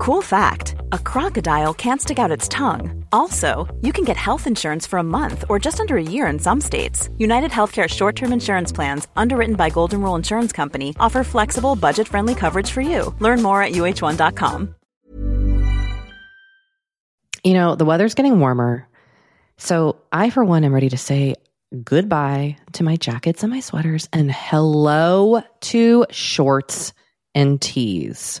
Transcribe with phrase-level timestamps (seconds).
[0.00, 3.04] Cool fact a crocodile can't stick out its tongue.
[3.12, 6.38] Also, you can get health insurance for a month or just under a year in
[6.38, 7.10] some states.
[7.18, 12.08] United Healthcare short term insurance plans, underwritten by Golden Rule Insurance Company, offer flexible, budget
[12.08, 13.14] friendly coverage for you.
[13.18, 14.74] Learn more at uh1.com.
[17.44, 18.88] You know, the weather's getting warmer.
[19.58, 21.34] So I, for one, am ready to say
[21.84, 26.94] goodbye to my jackets and my sweaters and hello to shorts
[27.34, 28.40] and tees.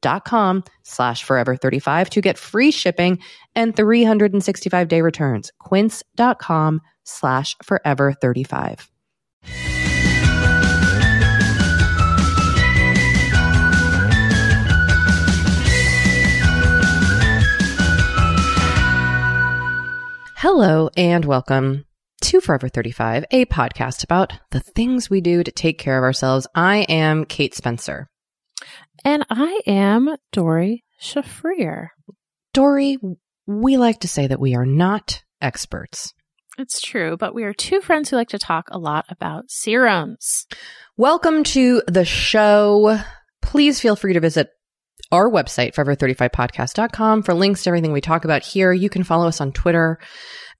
[0.00, 3.18] dot com slash forever 35 to get free shipping
[3.54, 5.52] and 365 day returns.
[5.58, 8.90] Quince.com slash forever 35.
[20.40, 21.84] Hello and welcome
[22.20, 26.46] to Forever 35, a podcast about the things we do to take care of ourselves.
[26.54, 28.08] I am Kate Spencer.
[29.04, 31.88] And I am Doree Shafrir.
[32.52, 32.98] Doree,
[33.46, 36.14] we like to say that we are not experts.
[36.58, 40.46] It's true, but we are two friends who like to talk a lot about serums.
[40.96, 42.98] Welcome to the show.
[43.40, 44.48] Please feel free to visit
[45.12, 48.72] our website, forever35podcast.com, for links to everything we talk about here.
[48.72, 49.98] You can follow us on Twitter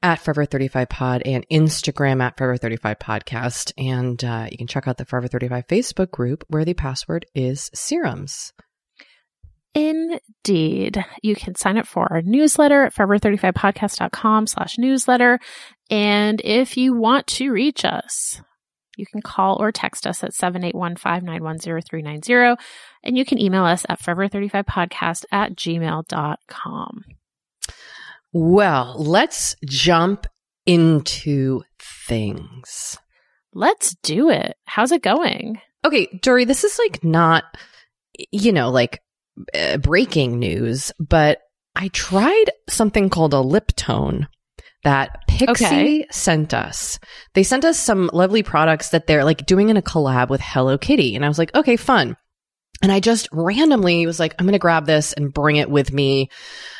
[0.03, 3.73] at Forever35Pod and Instagram at Forever35Podcast.
[3.77, 7.71] And uh, you can check out the Forever 35 Facebook group where the password is
[7.75, 8.53] serums.
[9.75, 11.05] Indeed.
[11.23, 15.39] You can sign up for our newsletter at forever35podcast.com slash newsletter.
[15.91, 18.43] And if you want to reach us,
[18.97, 22.57] you can call or text us at 781-591-0390.
[23.05, 27.05] And you can email us at forever35podcast at gmail.com.
[28.33, 30.27] Well, let's jump
[30.67, 31.63] into
[32.07, 32.99] things.
[33.55, 34.57] Let's do it.
[34.67, 35.61] How's it going?
[35.85, 37.45] Okay, Doree, this is like not,
[38.31, 39.01] you know, like
[39.55, 41.39] uh, breaking news, but
[41.75, 44.29] I tried something called a lip tone
[44.85, 46.07] that Pixi Okay.
[46.11, 46.99] sent us.
[47.35, 50.77] They sent us some lovely products that they're like doing in a collab with Hello
[50.79, 51.17] Kitty.
[51.17, 52.17] And I was like, okay, fun.
[52.83, 55.93] And I just randomly was like, I'm going to grab this and bring it with
[55.93, 56.31] me.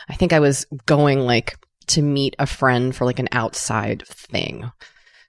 [0.09, 1.57] I think I was going like
[1.89, 4.71] to meet a friend for like an outside thing.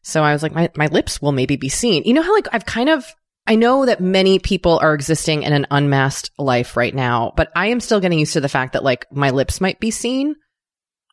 [0.04, 2.04] So I was like, my, my lips will maybe be seen.
[2.04, 3.06] You know how like I've kind of,
[3.48, 7.68] I know that many people are existing in an unmasked life right now, but I
[7.68, 10.36] am still getting used to the fact that like my lips might be seen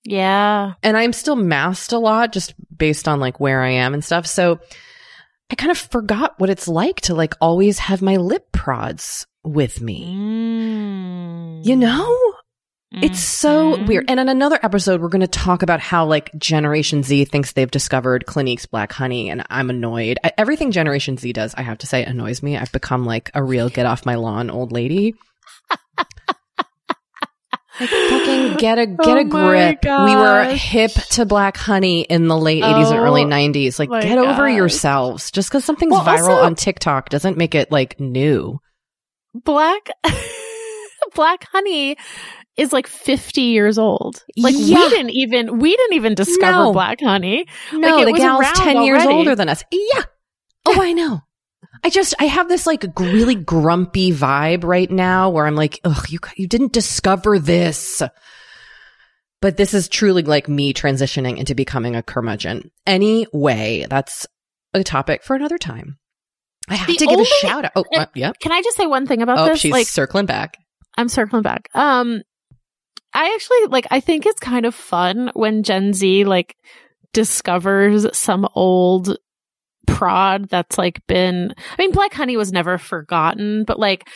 [0.05, 0.75] Yeah.
[0.83, 4.27] and I'm still masked a lot just based on like where I am and stuff.
[4.27, 4.61] So
[5.51, 9.81] I kind of forgot what it's like to like always have my lip prods with
[9.81, 10.15] me.
[10.15, 11.65] Mm.
[11.67, 12.19] You know?
[12.93, 13.87] It's so Mhm.
[13.89, 14.05] weird.
[14.09, 17.71] And in another episode, we're going to talk about how like Generation Z thinks they've
[17.71, 20.19] discovered Clinique's Black Honey, and I'm annoyed.
[20.25, 22.57] I, everything Generation Z does, I have to say, annoys me.
[22.57, 25.15] I've become like a real get off my lawn old lady.
[27.81, 29.85] like fucking get a get Oh a grip.
[29.85, 33.79] We were hip to Black Honey in the late 80s and Oh early 90s.
[33.79, 35.31] Like get over yourselves.
[35.31, 38.59] Just because something's Well, viral also- on TikTok doesn't make it like new.
[39.45, 39.89] Black
[41.15, 41.97] black honey
[42.57, 44.25] is like 50 years old.
[44.37, 44.79] Like Yeah.
[44.79, 46.73] we didn't even we didn't even discover No.
[46.73, 47.47] black honey.
[47.73, 49.63] No, Like, it the was gal's around 10 years older than us.
[49.71, 50.03] Yeah.
[50.67, 51.21] Oh, I know.
[51.85, 56.07] I just, I have this like really grumpy vibe right now where I'm like, ugh,
[56.09, 58.03] you, you didn't discover this.
[59.43, 62.71] But this is truly like me transitioning into becoming a curmudgeon.
[62.87, 64.27] Anyway, that's
[64.73, 65.99] a topic for another time.
[66.69, 67.73] I have The to give a shout out.
[67.77, 68.39] Oh, uh, yep.
[68.41, 69.43] Can I just say one thing about this?
[69.47, 69.61] Oh, this?
[69.61, 70.57] she's Like circling back.
[70.99, 71.69] I'm circling back.
[71.75, 72.23] Um,
[73.15, 73.87] I actually like.
[73.91, 76.57] I think it's kind of fun when Gen Z like
[77.13, 79.17] discovers some old
[79.87, 81.53] prod that's like been.
[81.59, 84.09] I mean, Black Honey was never forgotten, but like.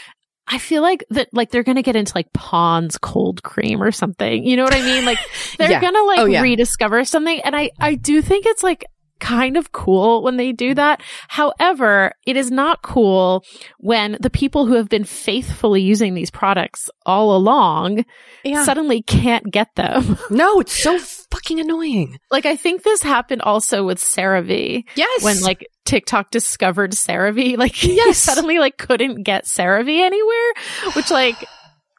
[0.53, 4.43] I feel like that, like they're gonna get into like Pond's cold cream or something.
[4.43, 5.05] You know what I mean?
[5.05, 5.19] Like
[5.59, 5.81] they're Yeah.
[5.81, 6.43] gonna like Oh, yeah.
[6.43, 8.85] rediscover something, and I I do think it's like
[9.21, 11.03] kind of cool when they do that.
[11.29, 13.45] However, it is not cool
[13.79, 18.05] when the people who have been faithfully using these products all along
[18.45, 18.65] Yeah.
[18.65, 20.19] suddenly can't get them.
[20.31, 22.19] no, it's so fucking annoying.
[22.31, 25.23] like I think this happened also with CeraVe Yes.
[25.23, 27.57] when like TikTok discovered CeraVe.
[27.61, 28.19] Like Yes.
[28.19, 30.53] suddenly like couldn't get CeraVe anywhere,
[30.97, 31.37] which like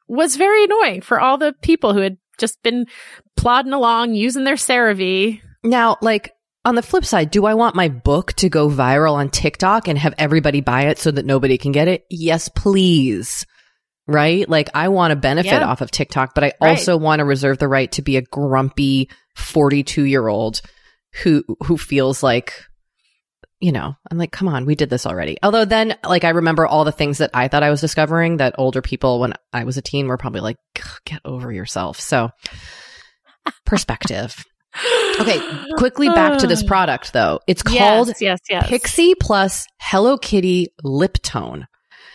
[0.07, 2.85] was very annoying for all the people who had just been
[3.37, 5.41] plodding along using their CeraVe.
[5.63, 9.29] Now, like on the flip side, do I want my book to go viral on
[9.29, 12.05] TikTok and have everybody buy it so that nobody can get it?
[12.09, 13.45] Yes, please.
[14.07, 14.47] Right?
[14.47, 15.65] Like I want to benefit Yeah.
[15.65, 16.69] off of TikTok, but I Right.
[16.71, 20.61] also want to reserve the right to be a grumpy 42 year old
[21.23, 22.53] who, who feels like,
[23.59, 25.37] you know, I'm like, come on, we did this already.
[25.43, 28.55] Although then, like, I remember all the things that I thought I was discovering that
[28.57, 30.57] older people when I was a teen were probably like,
[31.05, 31.99] get over yourself.
[31.99, 32.29] So
[33.65, 34.43] perspective.
[35.19, 35.39] Okay,
[35.77, 37.39] quickly back to this product though.
[37.47, 38.69] It's called yes, yes, yes.
[38.69, 41.67] Pixi Plus Hello Kitty Lip Tone.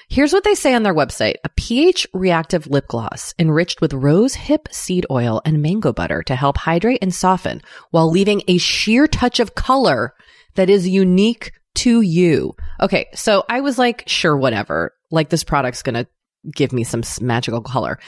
[0.08, 1.34] Here's what they say on their website.
[1.42, 6.36] A pH reactive lip gloss enriched with rose hip seed oil and mango butter to
[6.36, 7.60] help hydrate and soften
[7.90, 10.14] while leaving a sheer touch of color
[10.54, 12.54] that is unique to you.
[12.80, 13.06] Okay.
[13.14, 14.94] So I was like, sure, whatever.
[15.10, 16.06] Like this product's going to
[16.50, 17.98] give me some magical color.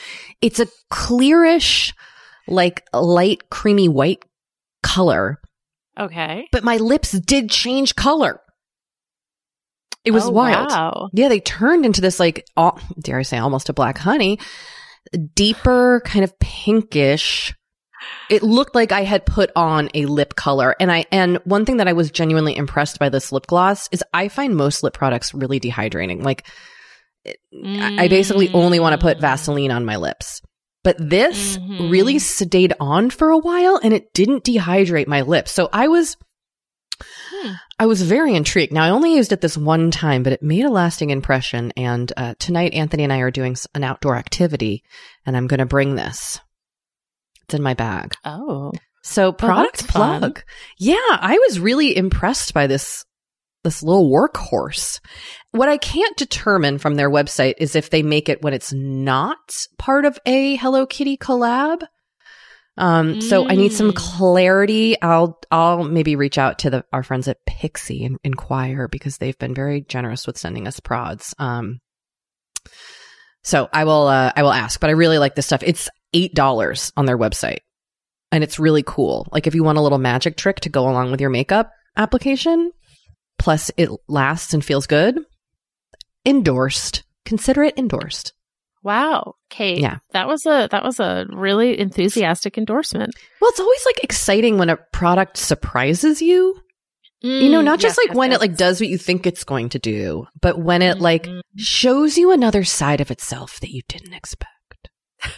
[0.41, 1.93] It's a clearish,
[2.47, 4.23] like light creamy white
[4.93, 5.39] color
[5.99, 6.47] Okay.
[6.51, 8.39] but my lips did change color.
[10.05, 10.69] It was Oh, wild.
[10.69, 11.09] Wow.
[11.13, 14.39] Yeah, they turned into this like, all, dare I say, almost a black honey,
[15.35, 17.53] deeper, kind of pinkish.
[18.29, 21.77] It looked like I had put on a lip color, and I and one thing
[21.77, 25.33] that I was genuinely impressed by this lip gloss is I find most lip products
[25.33, 26.23] really dehydrating.
[26.23, 26.47] Like,
[27.27, 29.21] I I basically only want to put Mm.
[29.21, 30.41] Vaseline on my lips.
[30.83, 31.91] But this Mhm.
[31.91, 35.51] really stayed on for a while and it didn't dehydrate my lips.
[35.51, 36.15] So I was
[37.31, 37.51] Hmm.
[37.79, 38.73] I was very intrigued.
[38.73, 42.11] Now I only used it this one time, but it made a lasting impression and
[42.17, 44.83] uh, tonight Anthony and I are doing an outdoor activity
[45.25, 46.39] and I'm going to bring this.
[47.43, 48.13] It's in my bag.
[48.25, 48.73] Oh.
[49.01, 50.19] So product fun.
[50.19, 50.43] plug.
[50.77, 53.05] Yeah, I was really impressed by this
[53.63, 54.99] this little workhorse.
[55.51, 59.37] What I can't determine from their website is if they make it when it's not
[59.77, 61.81] part of a Hello Kitty collab.
[62.77, 63.95] Um, so I need some Mm.
[63.95, 65.01] clarity.
[65.01, 69.37] I'll I'll maybe reach out to the our friends at Pixi and inquire because they've
[69.37, 71.35] been very generous with sending us prods.
[71.39, 71.79] Um,
[73.43, 75.63] so I will uh, I will ask, but I really like this stuff.
[75.63, 77.59] It's eight dollars on their website,
[78.31, 79.27] and it's really cool.
[79.31, 82.71] Like if you want a little magic trick to go along with your makeup application,
[83.39, 85.17] plus it lasts and feels good.
[86.25, 87.03] Endorsed.
[87.25, 88.33] Consider it endorsed.
[88.83, 89.35] Wow.
[89.49, 89.79] Kate.
[89.79, 89.97] Yeah.
[90.11, 93.13] That was a that was a really enthusiastic endorsement.
[93.41, 96.55] Well, it's always like exciting when a product surprises you.
[97.21, 98.37] you know, Mm, not just yes, like yes, when yes.
[98.37, 101.41] it like does what you think it's going to do, but when it like Mhm.
[101.57, 104.89] shows you another side of itself that you didn't expect.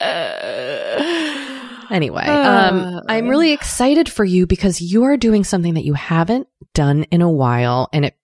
[1.90, 3.00] Anyway, um, Uh.
[3.08, 7.22] I'm really excited for you because you are doing something that you haven't done in
[7.22, 7.88] a while.
[7.92, 8.16] And it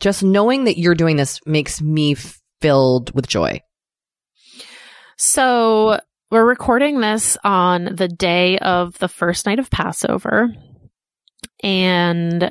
[0.00, 2.16] just knowing that you're doing this makes me
[2.60, 3.60] filled with joy.
[5.16, 6.00] So
[6.30, 10.52] we're recording this on the day of the first night of Passover.
[11.62, 12.50] And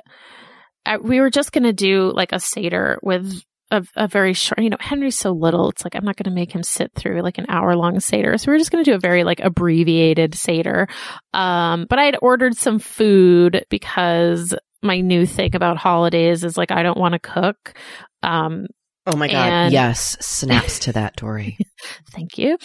[0.86, 4.60] uh, we were just going to do like a Seder with a, a very short,
[4.60, 5.70] you know, Henry's so little.
[5.70, 8.38] It's like, I'm not going to make him sit through like an hour long Seder.
[8.38, 10.88] So we're just going to do a very like abbreviated Seder.
[11.34, 16.72] Um, but I had ordered some food because my new thing about holidays is like,
[16.72, 17.74] I don't want to cook.
[18.22, 18.68] Um,
[19.08, 19.48] Oh my God.
[19.48, 20.16] And- yes.
[20.20, 21.58] Snaps to that, Doree.
[22.12, 22.58] Thank you.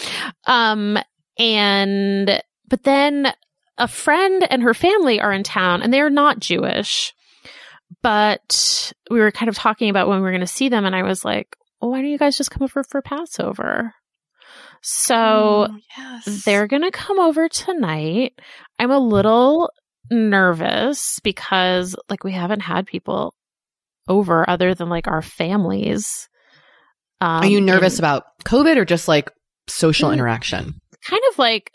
[0.46, 0.98] Um,
[1.38, 3.32] and, but then
[3.78, 7.14] a friend and her family are in town and they're not Jewish,
[8.06, 10.84] but we were kind of talking about when we were going to see them.
[10.84, 13.92] And I was like, well, why don't you guys just come over for Passover?
[14.80, 16.44] So Oh, yes.
[16.44, 18.40] they're going to come over tonight.
[18.78, 19.70] I'm a little
[20.08, 23.34] nervous because like we haven't had people
[24.06, 26.28] over other than like our families.
[27.20, 29.32] Um, Are you nervous and about COVID or just like
[29.66, 30.14] social Mm.
[30.14, 30.80] interaction?
[31.08, 31.70] kind of like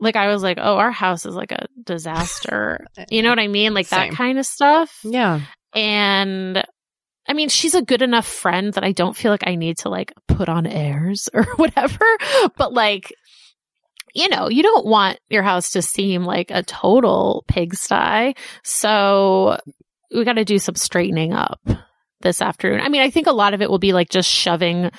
[0.00, 3.48] like I was like, "Oh, our house is like a disaster." you know what I
[3.48, 3.74] mean?
[3.74, 4.10] Like Same.
[4.10, 5.00] that kind of stuff.
[5.04, 5.40] Yeah.
[5.74, 6.64] And
[7.28, 9.90] I mean, she's a good enough friend that I don't feel like I need to
[9.90, 12.06] like put on airs or whatever.
[12.56, 13.12] But like,
[14.14, 18.34] you know, you don't want your house to seem like a total pigsty.
[18.64, 19.58] So
[20.14, 21.60] we got to do some straightening up
[22.20, 22.80] this afternoon.
[22.80, 24.90] I mean, I think a lot of it will be like just shoving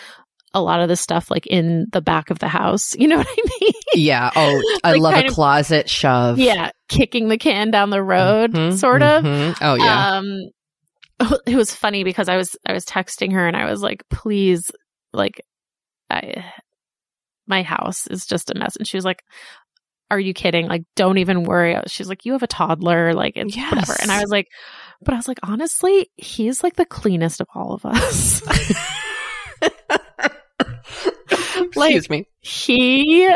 [0.53, 2.95] a lot of the stuff like in the back of the house.
[2.99, 3.73] You know what I mean?
[3.95, 4.29] Yeah.
[4.35, 6.39] Oh, I Like, love a of- closet shove.
[6.39, 6.71] yeah.
[6.87, 9.23] Kicking the can down the road, Mhm, sort of.
[9.23, 9.55] mhm.
[9.61, 10.17] Oh, yeah.
[10.17, 10.49] Um,
[11.45, 14.71] it was funny because I was I was texting her and I was like, please,
[15.13, 15.41] like,
[16.09, 16.45] I,
[17.47, 19.21] my house is just a mess, and she was like,
[20.11, 20.67] "Are you kidding?
[20.67, 24.21] Like, don't even worry." She's like, "You have a toddler, like, it's whatever." And I
[24.21, 24.47] was like,
[25.03, 28.41] "But I was like, honestly, he's like the cleanest of all of us.
[31.75, 32.27] like, Excuse me.
[32.39, 33.29] he."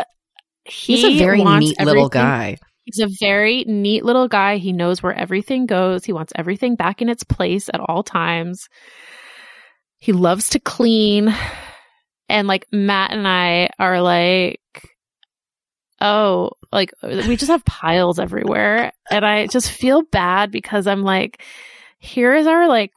[0.66, 2.56] He He's a very neat little guy.
[2.84, 4.56] He's a very neat little guy.
[4.58, 6.04] He knows where everything goes.
[6.04, 8.68] He wants everything back in its place at all times.
[9.98, 11.34] He loves to clean.
[12.28, 14.60] And like Matt and I are like,
[16.00, 18.92] oh, like we just have piles everywhere.
[19.10, 21.42] And I just feel bad because I'm like,
[21.98, 22.92] here is our like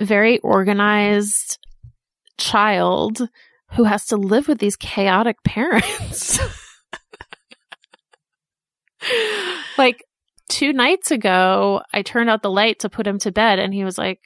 [0.00, 1.58] very organized
[2.36, 3.28] child
[3.72, 6.38] who has to live with these chaotic parents.
[9.78, 10.04] like
[10.48, 13.84] two nights ago, I turned out the light to put him to bed, and he
[13.84, 14.20] was like,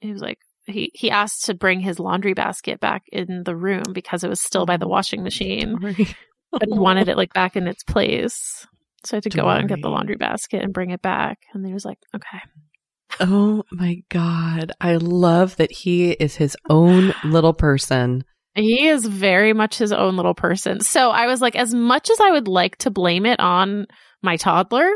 [0.00, 3.84] he was like, he he asked to bring his laundry basket back in the room
[3.92, 7.68] because it was still by the washing machine, but he wanted it like back in
[7.68, 8.66] its place.
[9.04, 11.38] So I had to go out and get the laundry basket and bring it back,
[11.54, 12.40] and he was like, okay.
[13.20, 14.72] Oh my God.
[14.80, 18.24] I love that he is his own little person.
[18.56, 20.80] He is very much his own little person.
[20.80, 23.86] So I was like, as much as I would like to blame it on
[24.22, 24.90] my toddler,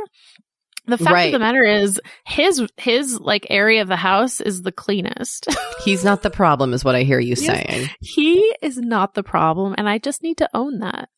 [0.86, 1.26] the fact Right.
[1.26, 5.46] of the matter is his his like area of the house is the cleanest.
[5.84, 7.46] He's not the problem, is what I hear you Yes.
[7.46, 7.88] saying.
[8.00, 11.10] he is not the problem, and I just need to own that.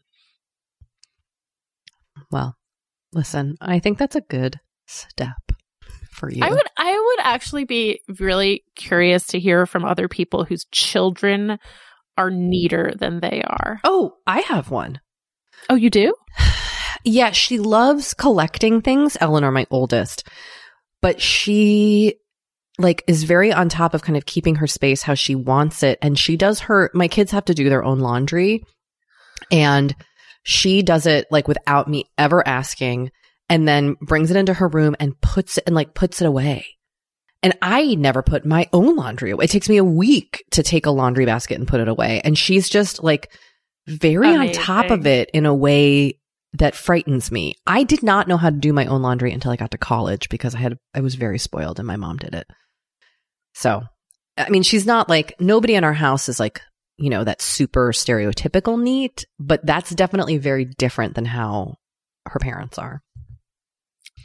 [2.30, 2.56] Well,
[3.12, 5.36] listen, I think that's a good step
[6.10, 6.42] for you.
[6.42, 11.58] I would I would actually be really curious to hear from other people whose children
[12.16, 13.80] are neater than they are.
[13.84, 15.00] oh, I have one.
[15.68, 16.14] Oh, you do?
[17.04, 20.22] Yeah, she loves collecting things, Eleanor, my oldest,
[21.00, 22.14] but she
[22.78, 25.98] like is very on top of kind of keeping her space how she wants it.
[26.00, 28.62] And she does her, my kids have to do their own laundry
[29.50, 29.94] and
[30.44, 33.10] she does it like without me ever asking
[33.48, 36.66] and then brings it into her room and puts it and like puts it away.
[37.42, 39.46] And I never put my own laundry away.
[39.46, 42.20] It takes me a week to take a laundry basket and put it away.
[42.24, 43.32] And she's just like
[43.86, 46.20] very on top of it in a way
[46.54, 47.54] that frightens me.
[47.66, 50.28] I did not know how to do my own laundry until I got to college
[50.28, 52.46] because I had I was very spoiled and my mom did it.
[53.54, 53.82] So,
[54.38, 56.60] I mean, she's not like nobody in our house is like,
[56.96, 61.76] you know, that super stereotypical neat, but that's definitely very different than how
[62.26, 63.02] her parents are.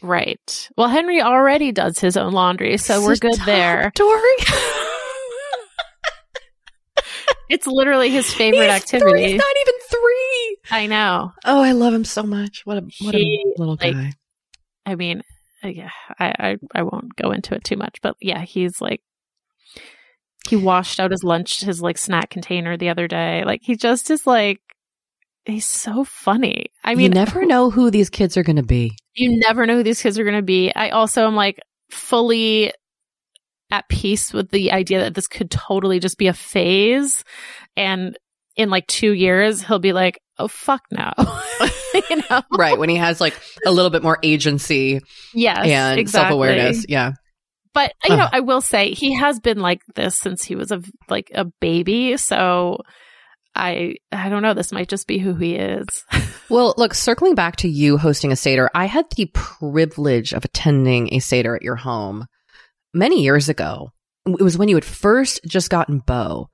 [0.01, 0.69] Right.
[0.77, 3.91] Well, Henry already does his own laundry, so we're good there.
[3.95, 4.37] Doree.
[7.49, 9.09] It's literally his favorite He's activity.
[9.09, 10.57] Three, he's not even three.
[10.69, 11.31] I know.
[11.45, 12.65] Oh, I love him so much.
[12.65, 14.11] What a what He, a little like, guy.
[14.85, 15.21] I mean,
[15.63, 19.01] uh, yeah, I, I I won't go into it too much, but yeah, he's like
[20.49, 23.43] he washed out his lunch, his like snack container the other day.
[23.45, 24.59] Like he just is like
[25.47, 26.67] he's so funny.
[26.83, 28.95] I mean, you never know who these kids are going to be.
[29.15, 30.73] you never know who these kids are going to be.
[30.75, 32.71] I also am like fully
[33.71, 37.23] at peace with the idea that this could totally just be a phase
[37.75, 38.17] and
[38.55, 41.11] in like 2 years he'll be like, "Oh fuck no."
[42.09, 42.41] you know.
[42.57, 44.99] right when he has like a little bit more agency
[45.33, 45.57] Yes.
[45.67, 46.05] and exactly.
[46.29, 47.13] self-awareness yeah
[47.73, 50.81] But you know, I will say he has been like this since he was a
[51.09, 52.77] like a baby, so
[53.57, 55.87] I I don't know, this might just be who he is.
[56.49, 61.13] well look circling back to you hosting a seder i had the privilege of attending
[61.13, 62.25] a seder at your home
[62.93, 63.91] many years ago.
[64.25, 66.49] It was when you had first just gotten bo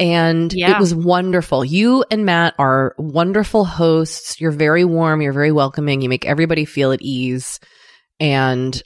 [0.00, 0.72] and Yeah.
[0.76, 1.64] it was wonderful.
[1.64, 4.40] You and matt are wonderful hosts.
[4.40, 5.20] You're very warm.
[5.22, 6.00] You're very welcoming.
[6.02, 7.58] You make everybody feel at ease.
[8.20, 8.80] And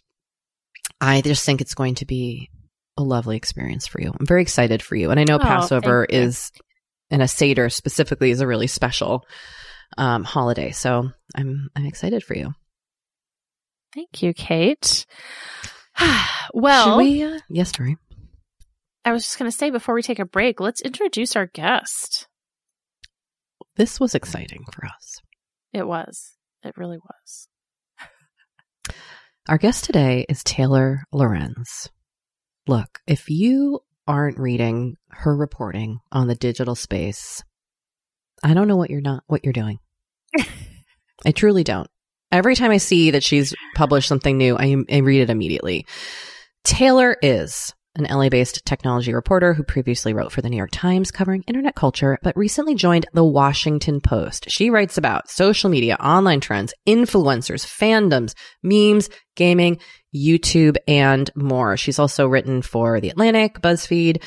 [1.00, 2.50] i just think it's going to be
[2.98, 4.12] a lovely experience for you.
[4.18, 5.10] I'm very excited for you.
[5.10, 6.50] And I know Oh, Passover is
[7.12, 9.24] and a Seder specifically is a really special
[9.96, 10.72] um, holiday.
[10.72, 12.52] So I'm I'm excited for you.
[13.94, 15.06] Thank you, Kate.
[16.54, 17.98] well, Should we uh, yes, Doree.
[19.04, 22.28] I was just going to say before we take a break, let's introduce our guest.
[23.76, 25.20] This was exciting for us.
[25.72, 26.36] It was.
[26.62, 27.48] It really was.
[29.48, 31.90] Our guest today is Taylor Lorenz.
[32.68, 37.42] Look, if you aren't reading her reporting on the digital space,
[38.42, 39.78] I don't know what you're not what you're doing.
[41.24, 41.88] I truly don't.
[42.30, 45.86] Every time I see that she's published something new, I, I read it immediately.
[46.64, 51.10] Taylor is an LA based technology reporter who previously wrote for the New York Times
[51.10, 54.50] covering internet culture, but recently joined the Washington Post.
[54.50, 59.78] She writes about social media, online trends, influencers, fandoms, memes, gaming,
[60.14, 61.76] YouTube, and more.
[61.76, 64.22] She's also written for The Atlantic, BuzzFeed,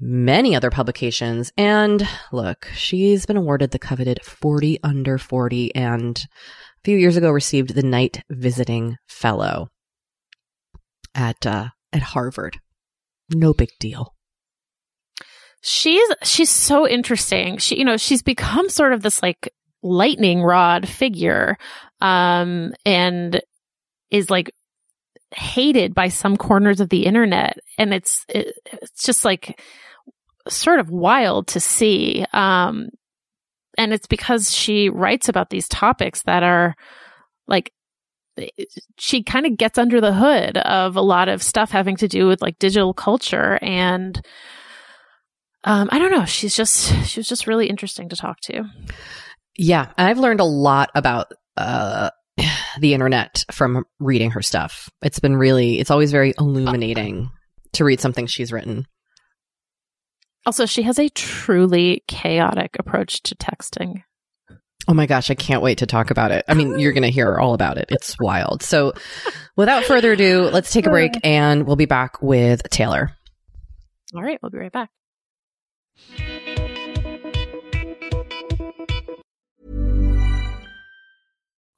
[0.00, 1.52] many other publications.
[1.56, 7.30] And look, she's been awarded the coveted 40 under 40 and a few years ago
[7.30, 9.68] received the Knight Visiting Fellow
[11.14, 12.58] at, uh, at Harvard.
[13.32, 14.14] No big deal.
[15.62, 17.58] She's she's so interesting.
[17.58, 21.56] She you know, she's become sort of this like lightning rod figure
[22.00, 23.40] um and
[24.10, 24.50] is like
[25.34, 29.60] hated by some corners of the internet and it's it, it's just like
[30.48, 32.88] sort of wild to see um
[33.78, 36.74] and it's because she writes about these topics that are
[37.46, 37.72] like
[38.98, 42.26] she kind of gets under the hood of a lot of stuff having to do
[42.26, 44.20] with like digital culture and
[45.64, 46.24] um, I don't know.
[46.24, 48.64] She's just she was just really interesting to talk to.
[49.56, 52.10] Yeah, And I've learned a lot about uh,
[52.78, 54.90] the internet from reading her stuff.
[55.02, 57.30] It's been really, it's always very illuminating
[57.72, 58.86] to read something she's written.
[60.46, 64.02] Also, she has a truly chaotic approach to texting.
[64.88, 66.44] Oh my gosh, I can't wait to talk about it.
[66.48, 67.88] I mean, you're going to hear all about it.
[67.90, 68.62] It's wild.
[68.62, 68.94] So,
[69.56, 73.12] without further ado, let's take a break and we'll be back with Taylor.
[74.14, 74.90] All right, we'll be right back.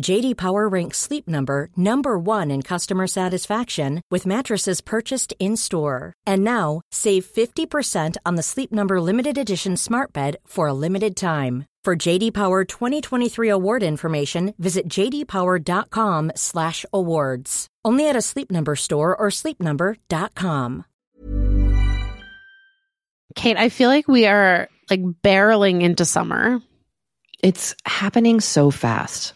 [0.00, 6.12] JD Power ranks Sleep Number number 1 in customer satisfaction with mattresses purchased in-store.
[6.26, 11.16] And now, save 50% on the Sleep Number limited edition Smart Bed for a limited
[11.16, 11.64] time.
[11.84, 17.66] For JD Power 2023 award information, visit jdpower.com/awards.
[17.84, 20.84] Only at a Sleep Number store or sleepnumber.com.
[23.36, 26.60] Kate, I feel like we are like barreling into summer.
[27.40, 29.35] It's happening so fast.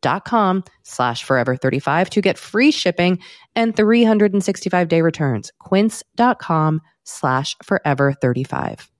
[0.00, 3.18] dot com slash forever 35 to get free shipping
[3.54, 5.52] and 365 day returns.
[5.58, 8.90] Quince.com slash forever 35.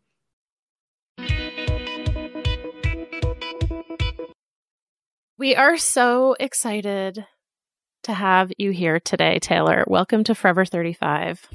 [5.39, 7.25] We are so excited
[8.03, 9.85] to have you here today, Taylor.
[9.87, 11.49] Welcome to Forever 35.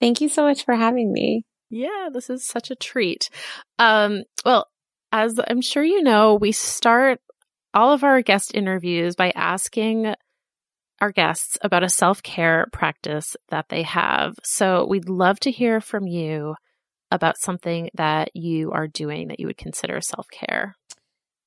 [0.00, 1.44] Thank you so much for having me.
[1.68, 3.30] Yeah, this is such a treat.
[3.78, 4.66] Um, well,
[5.12, 7.20] as I'm sure you know, we start
[7.74, 10.14] all of our guest interviews by asking
[11.00, 14.34] our guests about a self care practice that they have.
[14.44, 16.54] So we'd love to hear from you
[17.10, 20.76] about something that you are doing that you would consider self care.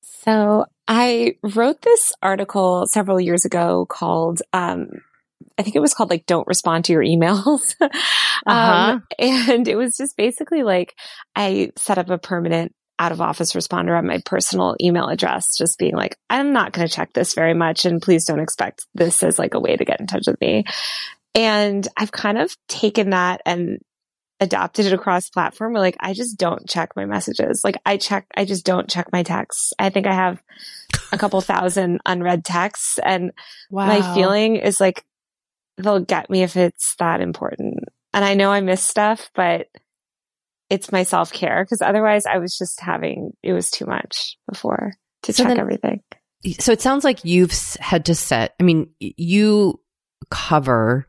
[0.02, 4.88] So I wrote this article several years ago called, um,
[5.58, 7.90] I think it was called like "Don't Respond to Your Emails," um,
[8.46, 8.98] uh-huh.
[9.18, 10.94] and it was just basically like
[11.36, 15.78] I set up a permanent out of office responder on my personal email address, just
[15.78, 17.84] being like, I'm not going to check this very much.
[17.84, 20.64] And please don't expect this as like a way to get in touch with me.
[21.34, 23.78] And I've kind of taken that and
[24.40, 27.62] adopted it across platform where like I just don't check my messages.
[27.64, 29.72] Like I check, I just don't check my texts.
[29.78, 30.42] I think I have
[31.12, 33.32] a couple thousand unread texts and
[33.70, 33.86] wow.
[33.86, 35.04] my feeling is like
[35.78, 37.80] they'll get me if it's that important.
[38.12, 39.68] And I know I miss stuff, but
[40.70, 44.92] it's my self care because otherwise I was just having, it was too much before
[45.22, 46.02] to so check then, everything.
[46.58, 49.80] So it sounds like you've had to set, I mean, you
[50.30, 51.06] cover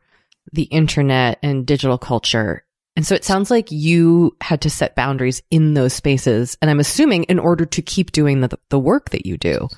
[0.52, 2.64] the internet and digital culture.
[2.96, 6.56] And so it sounds like you had to set boundaries in those spaces.
[6.62, 9.68] And I'm assuming in order to keep doing the, the work that you do.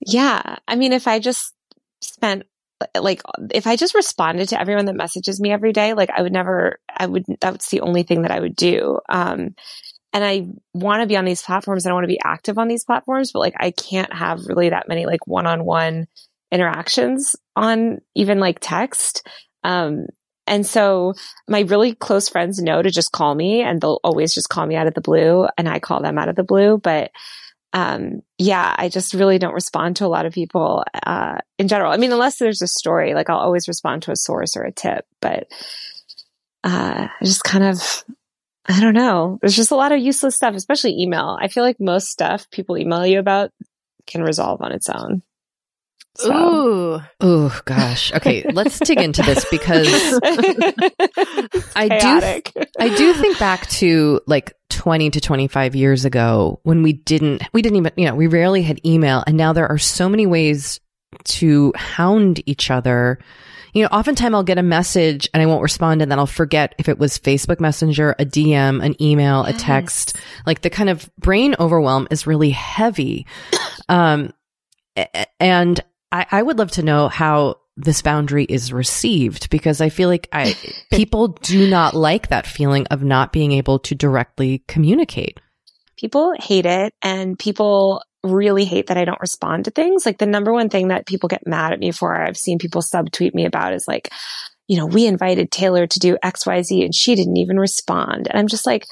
[0.00, 0.56] Yeah.
[0.68, 1.54] I mean, if I just
[2.00, 2.44] spent
[2.98, 6.32] like if I just responded to everyone that messages me every day, like I would
[6.32, 8.98] never, I would, that's the only thing that I would do.
[9.08, 9.54] Um,
[10.12, 12.68] and I want to be on these platforms and I want to be active on
[12.68, 16.06] these platforms, but like I can't have really that many like one on one
[16.50, 19.26] interactions on even like text.
[19.64, 20.06] Um,
[20.46, 21.12] and so
[21.46, 24.76] my really close friends know to just call me and they'll always just call me
[24.76, 26.78] out of the blue and I call them out of the blue.
[26.78, 27.10] But
[27.72, 31.92] um, yeah, I just really don't respond to a lot of people uh, in general.
[31.92, 34.72] I mean, unless there's a story, like I'll always respond to a source or a
[34.72, 35.48] tip, but
[36.64, 38.04] uh, I just kind of,
[38.66, 39.38] I don't know.
[39.40, 41.38] There's just a lot of useless stuff, especially email.
[41.40, 43.50] I feel like most stuff people email you about
[44.06, 45.22] can resolve on its own.
[46.18, 46.34] So.
[46.34, 47.00] Ooh.
[47.20, 48.12] Oh gosh.
[48.12, 49.86] Okay, let's dig into this because
[51.76, 56.92] I do I do think back to like 20 to 25 years ago when we
[56.92, 60.08] didn't we didn't even you know, we rarely had email and now there are so
[60.08, 60.80] many ways
[61.24, 63.18] to hound each other.
[63.72, 66.74] You know, oftentimes I'll get a message and I won't respond and then I'll forget
[66.78, 69.54] if it was Facebook Messenger, a DM, an email, yes.
[69.54, 70.16] a text.
[70.46, 73.26] Like the kind of brain overwhelm is really heavy.
[73.88, 74.32] Um,
[75.40, 80.08] and I, I would love to know how this boundary is received because I feel
[80.08, 80.56] like I
[80.92, 85.40] people do not like that feeling of not being able to directly communicate.
[85.96, 90.04] People hate it and people really hate that I don't respond to things.
[90.04, 92.82] Like the number one thing that people get mad at me for, I've seen people
[92.82, 94.12] subtweet me about is like,
[94.66, 98.28] you know, we invited Taylor to do XYZ and she didn't even respond.
[98.28, 98.86] And I'm just like,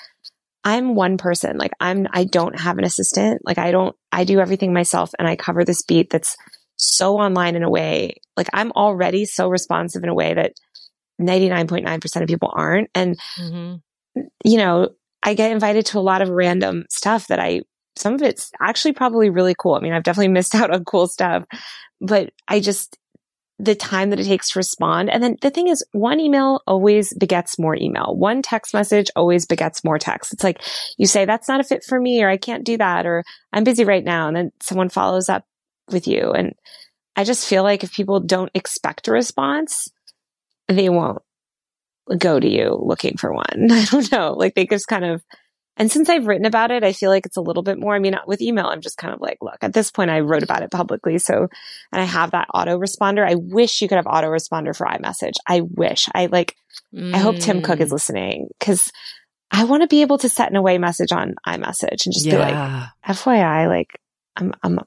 [0.65, 1.59] I'm one person.
[1.59, 3.43] Like I'm, I don't have an assistant.
[3.45, 6.37] Like I don't, I do everything myself and I cover this beat that's
[6.77, 10.53] so online in a way, like I'm already so responsive in a way that
[11.21, 12.91] 99.9% of people aren't.
[12.95, 14.21] And, mm-hmm.
[14.45, 14.91] you know,
[15.23, 17.63] I get invited to a lot of random stuff that I,
[17.97, 19.75] some of it's actually probably really cool.
[19.75, 21.45] I mean, I've definitely missed out on cool stuff,
[22.01, 22.99] but I just,
[23.59, 25.09] the time that it takes to respond.
[25.09, 28.15] And then the thing is, one email always begets more email.
[28.15, 30.35] One text message always begets more text.
[30.35, 30.63] It's like
[30.99, 33.65] you say, that's not a fit for me, or I can't do that, or I'm
[33.65, 34.29] busy right now.
[34.29, 35.47] And then someone follows up
[35.91, 36.33] with you.
[36.33, 36.55] And
[37.15, 39.89] I just feel like if people don't expect a response,
[40.69, 41.23] they won't
[42.19, 43.69] go to you looking for one.
[43.71, 44.33] I don't know.
[44.33, 45.23] Like they just kind of,
[45.79, 47.95] and since I've written about it, I feel like it's a little bit more.
[47.95, 50.43] I mean, with email, I'm just kind of like, look, at this point, I wrote
[50.43, 51.19] about it publicly.
[51.19, 51.49] So,
[51.93, 53.29] and I have that autoresponder.
[53.29, 55.35] I wish you could have autoresponder for iMessage.
[55.47, 56.09] I wish.
[56.15, 56.57] I like,
[56.95, 57.15] mm.
[57.15, 57.93] I hope Tim Cook is mm.
[57.93, 58.91] listening because
[59.51, 62.33] I want to be able to set an away message on iMessage and just yeah.
[62.33, 64.01] be like, FYI, like,
[64.37, 64.79] I'm, I'm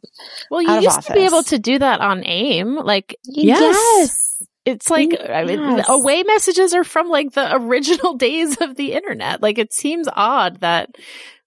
[0.51, 2.75] well, you used to be able to do that on AIM.
[2.75, 3.59] Like, yes.
[3.59, 4.43] yes.
[4.65, 5.29] It's like, yes.
[5.29, 9.41] I mean, away messages are from like the original days of the internet.
[9.41, 10.95] Like, it seems odd that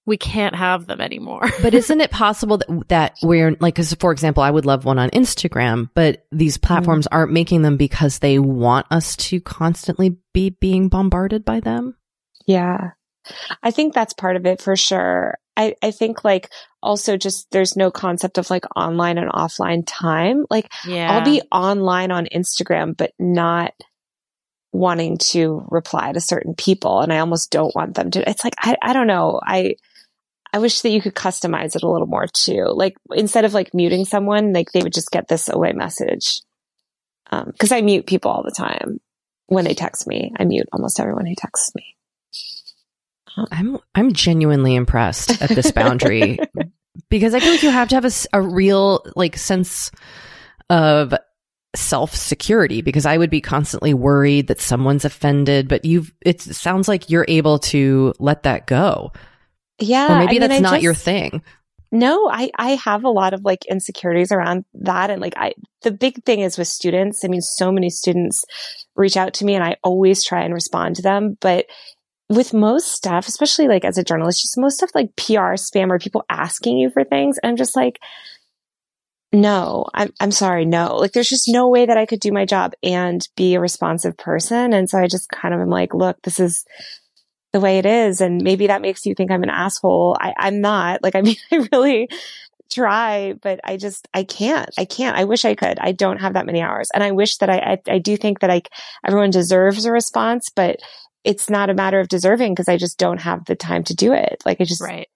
[0.05, 1.49] we can't have them anymore.
[1.63, 4.99] but isn't it possible that, that we're like, cause for example, I would love one
[4.99, 7.17] on Instagram, but these platforms mm.
[7.17, 11.97] aren't making them because they want us to constantly be being bombarded by them?
[12.47, 12.91] Yeah.
[13.63, 15.39] I think that's part of it for sure.
[15.57, 16.51] I, I think like
[16.83, 20.47] also just there's no concept of like online and offline time.
[20.51, 21.13] Like yeah.
[21.13, 23.75] I'll be online on Instagram, but not
[24.73, 27.01] wanting to reply to certain people.
[27.01, 28.29] And I almost don't want them to.
[28.29, 29.39] It's like, I, I don't know.
[29.45, 29.77] I,
[30.53, 32.67] I wish that you could customize it a little more too.
[32.73, 36.43] Like instead of like muting someone, like they would just get this away message.
[37.31, 39.01] because um, I mute people all the time
[39.47, 40.33] when they text me.
[40.39, 41.97] I mute almost everyone who texts me.
[43.51, 46.39] I'm I'm genuinely impressed at this boundary
[47.09, 49.91] because I feel like you have to have a, a real like sense
[50.71, 51.15] of
[51.75, 56.89] self security because I would be constantly worried that someone's offended, but you've it sounds
[56.89, 59.13] like you're able to let that go.
[59.79, 60.15] Yeah.
[60.15, 61.43] Or maybe I that's mean, not just, your thing.
[61.91, 65.11] No, I, I have a lot of like insecurities around that.
[65.11, 67.23] And like, I, the big thing is with students.
[67.25, 68.45] I mean, so many students
[68.97, 71.37] reach out to me and I always try and respond to them.
[71.41, 71.67] But
[72.33, 75.99] with most stuff, especially like as a journalist, just most stuff like PR spam or
[75.99, 77.39] people asking you for things.
[77.45, 78.01] I'm just like,
[79.33, 80.65] no, I'm, I'm sorry.
[80.65, 83.61] No, like there's just no way that I could do my job and be a
[83.61, 84.73] responsive person.
[84.73, 86.65] And so I just kind of am like, look, this is,
[87.53, 88.21] the way it is.
[88.21, 90.17] And maybe that makes you think I'm an asshole.
[90.19, 91.03] I, I'm not.
[91.03, 92.09] Like, I mean, I really
[92.71, 94.71] try, but I just, I can't.
[94.79, 95.17] I can't.
[95.17, 95.79] I wish I could.
[95.79, 96.89] I don't have that many hours.
[96.95, 98.63] And I wish that I, I, I do think that I,
[99.07, 100.81] everyone deserves a response, but
[101.25, 104.13] it's not a matter of deserving because I just don't have the time to do
[104.13, 104.43] it.
[104.45, 105.09] Like, I just, right.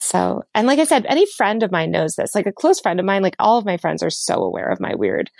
[0.00, 3.00] So, and like I said, any friend of mine knows this, like a close friend
[3.00, 5.30] of mine, like all of my friends are so aware of my weird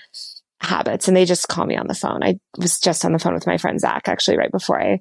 [0.60, 2.22] habits and they just call me on the phone.
[2.22, 5.00] I was just on the phone with my friend Zach actually right before I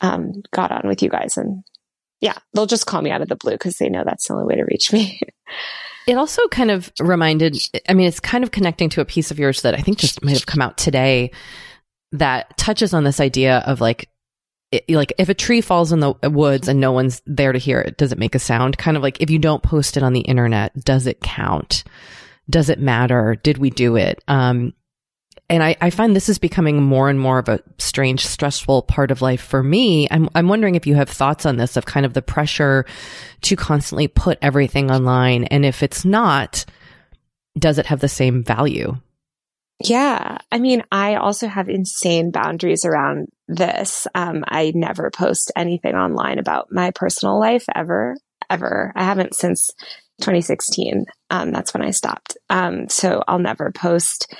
[0.00, 1.36] um, got on with you guys.
[1.36, 1.62] And
[2.20, 4.46] yeah, they'll just call me out of the blue because they know that's the only
[4.46, 5.20] way to reach me.
[6.06, 7.56] it also kind of reminded,
[7.88, 10.24] I mean, it's kind of connecting to a piece of yours that I think just
[10.24, 11.30] might have come out today
[12.12, 14.08] that touches on this idea of like,
[14.70, 17.80] it, like if a tree falls in the woods and no one's there to hear
[17.80, 18.78] it, does it make a sound?
[18.78, 21.84] Kind of like if you don't post it on the internet, does it count?
[22.48, 23.36] Does it matter?
[23.42, 24.22] Did we do it?
[24.28, 24.72] Um,
[25.48, 29.10] and I, I, find this is becoming more and more of a strange, stressful part
[29.10, 30.08] of life for me.
[30.10, 32.86] I'm, I'm wondering if you have thoughts on this of kind of the pressure
[33.42, 35.44] to constantly put everything online.
[35.44, 36.64] And if it's not,
[37.58, 38.96] does it have the same value?
[39.84, 40.38] Yeah.
[40.50, 44.06] I mean, I also have insane boundaries around this.
[44.14, 48.16] Um, I never post anything online about my personal life ever,
[48.48, 48.92] ever.
[48.94, 49.70] I haven't since
[50.20, 51.06] 2016.
[51.30, 52.36] Um, that's when I stopped.
[52.48, 54.32] Um, so I'll never post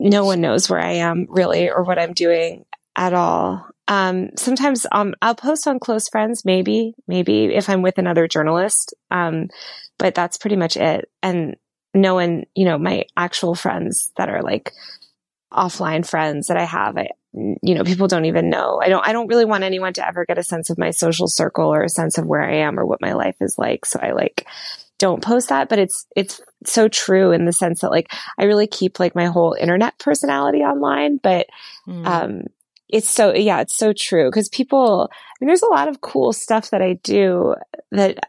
[0.00, 2.64] no one knows where I am really or what I'm doing
[2.96, 3.66] at all.
[3.86, 8.94] Um, sometimes um, I'll post on close friends, maybe, maybe if I'm with another journalist.
[9.10, 9.48] Um,
[9.98, 11.10] but that's pretty much it.
[11.22, 11.56] And
[11.94, 14.72] no one, you know, my actual friends that are like
[15.52, 18.80] offline friends that I have, I, you know, people don't even know.
[18.82, 21.26] I don't, I don't really want anyone to ever get a sense of my social
[21.26, 23.84] circle or a sense of where I am or what my life is like.
[23.86, 24.46] So I like
[24.98, 28.66] don't post that, but it's, it's so true in the sense that like I really
[28.66, 31.46] keep like my whole internet personality online, but,
[31.88, 32.06] mm.
[32.06, 32.42] um,
[32.88, 34.30] it's so, yeah, it's so true.
[34.30, 37.54] Cause people, I mean, there's a lot of cool stuff that I do
[37.92, 38.28] that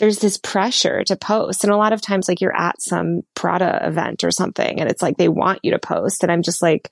[0.00, 1.62] there's this pressure to post.
[1.62, 5.02] And a lot of times, like you're at some Prada event or something and it's
[5.02, 6.22] like they want you to post.
[6.22, 6.90] And I'm just like,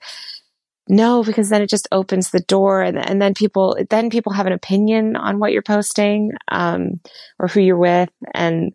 [0.87, 4.45] no, because then it just opens the door and, and then people, then people have
[4.45, 6.99] an opinion on what you're posting, um,
[7.39, 8.09] or who you're with.
[8.33, 8.73] And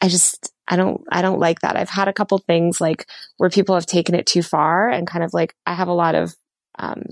[0.00, 1.76] I just, I don't, I don't like that.
[1.76, 3.06] I've had a couple things like
[3.38, 6.14] where people have taken it too far and kind of like, I have a lot
[6.14, 6.34] of,
[6.78, 7.02] um,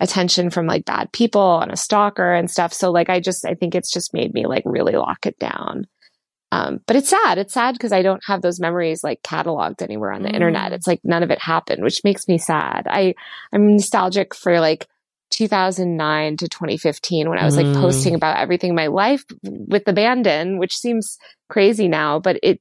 [0.00, 2.72] attention from like bad people and a stalker and stuff.
[2.72, 5.86] So like, I just, I think it's just made me like really lock it down.
[6.50, 7.38] Um, but it's sad.
[7.38, 10.34] It's sad because I don't have those memories like cataloged anywhere on the mm.
[10.34, 10.72] internet.
[10.72, 12.86] It's like none of it happened, which makes me sad.
[12.86, 13.14] I,
[13.52, 14.86] I'm nostalgic for like
[15.30, 17.74] 2009 to 2015 when I was like mm.
[17.74, 21.18] posting about everything in my life with abandon, which seems
[21.50, 22.60] crazy now, but it,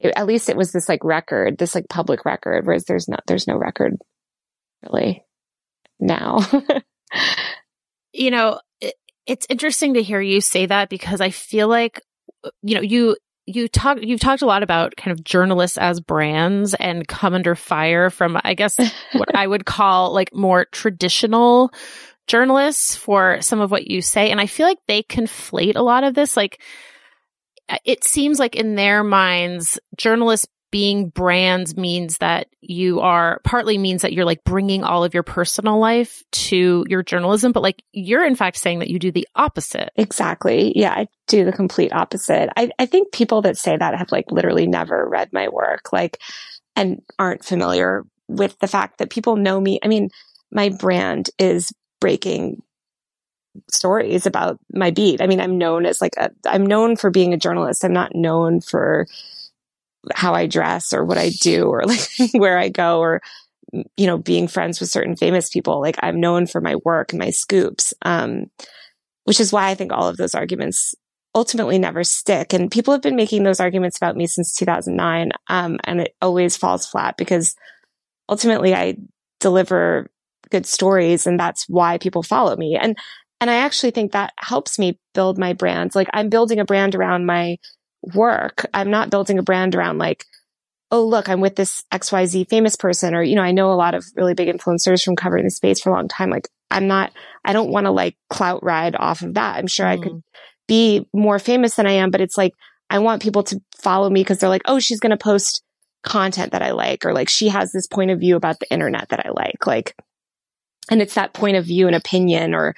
[0.00, 3.22] it, at least it was this like record, this like public record, whereas there's not,
[3.26, 3.96] there's no record
[4.82, 5.24] really
[6.02, 6.40] now.
[8.12, 8.94] you know, it,
[9.26, 12.02] it's interesting to hear you say that because I feel like,
[12.62, 16.74] you know, you, you talk you've talked a lot about kind of journalists as brands
[16.74, 18.76] and come under fire from I guess
[19.12, 21.72] what I would call like more traditional
[22.28, 26.04] journalists for some of what you say and I feel like they conflate a lot
[26.04, 26.62] of this like
[27.68, 33.78] uh, it seems like in their minds journalists being brands means that you are partly
[33.78, 37.84] means that you're like bringing all of your personal life to your journalism, but like
[37.92, 39.92] you're in fact saying that you do the opposite.
[39.96, 40.72] Exactly.
[40.74, 40.92] Yeah.
[40.92, 42.48] I do the complete opposite.
[42.56, 46.18] I, I think people that say that have like literally never read my work, like,
[46.74, 49.78] and aren't familiar with the fact that people know me.
[49.84, 50.08] I mean,
[50.50, 51.70] my brand is
[52.00, 52.62] breaking
[53.70, 55.20] stories about my beat.
[55.20, 57.84] I mean, I'm known as like a, I'm known for being a journalist.
[57.84, 59.06] I'm not known for
[60.14, 63.22] how I dress or what I do or like where I go or,
[63.96, 65.80] you know, being friends with certain famous people.
[65.80, 67.94] Like I'm known for my work and my scoops.
[68.02, 68.50] Um,
[69.24, 70.94] which is why I think all of those arguments
[71.34, 72.52] ultimately never stick.
[72.52, 75.30] And people have been making those arguments about me since 2009.
[75.48, 77.54] Um, and it always falls flat because
[78.28, 78.96] ultimately I
[79.40, 80.10] deliver
[80.50, 82.76] good stories and that's why people follow me.
[82.80, 82.98] And,
[83.40, 85.94] and I actually think that helps me build my brand.
[85.94, 87.58] Like I'm building a brand around my
[88.02, 88.66] work.
[88.74, 90.24] I'm not building a brand around like,
[90.90, 93.14] oh, look, I'm with this XYZ famous person.
[93.14, 95.80] Or, you know, I know a lot of really big influencers from covering the space
[95.80, 96.30] for a long time.
[96.30, 97.12] Like I'm not,
[97.44, 99.56] I don't want to like clout ride off of that.
[99.56, 99.90] I'm sure mm.
[99.90, 100.22] I could mm.
[100.68, 102.52] be more famous than I am, but it's like,
[102.90, 105.62] I want people to follow me because they're like, oh, she's going to post
[106.02, 109.08] content that I like, or like she has this point of view about the internet
[109.08, 109.66] that I like.
[109.66, 109.96] Like,
[110.90, 112.74] and it's that point of view and opinion or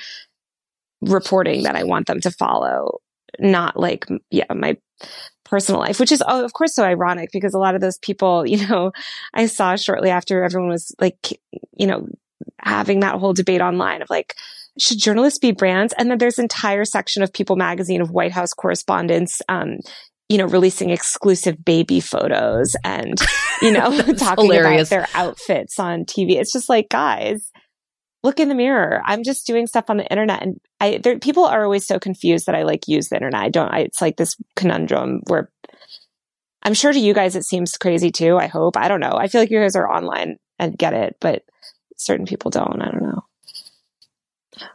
[1.01, 3.01] reporting that I want them to follow,
[3.39, 4.77] not like, yeah, my
[5.45, 8.47] personal life, which is, oh, of course, so ironic because a lot of those people,
[8.47, 8.93] you know,
[9.33, 11.39] I saw shortly after everyone was like,
[11.77, 12.09] you know,
[12.59, 14.35] having that whole debate online of like,
[14.79, 15.95] should journalists be brands?
[15.97, 19.79] And then there's entire section of People magazine of White House correspondents, um,
[20.29, 23.17] you know, releasing exclusive baby photos and,
[23.63, 24.91] you know, talking hilarious.
[24.91, 26.33] about their outfits on TV.
[26.33, 27.53] It's just like, guys,
[28.25, 29.03] look in the mirror.
[29.05, 32.47] I'm just doing stuff on the internet and I, there, people are always so confused
[32.47, 33.41] that I like use the internet.
[33.41, 35.51] I don't, I, it's like this conundrum where
[36.63, 38.39] I'm sure to you guys it seems crazy too.
[38.39, 38.77] I hope.
[38.77, 39.13] I don't know.
[39.13, 41.43] I feel like you guys are online and get it, but
[41.97, 42.81] certain people don't.
[42.81, 43.23] I don't know.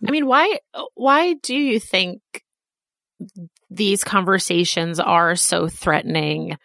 [0.07, 0.59] I mean, why
[0.93, 2.21] why do you think
[3.69, 6.57] these conversations are so threatening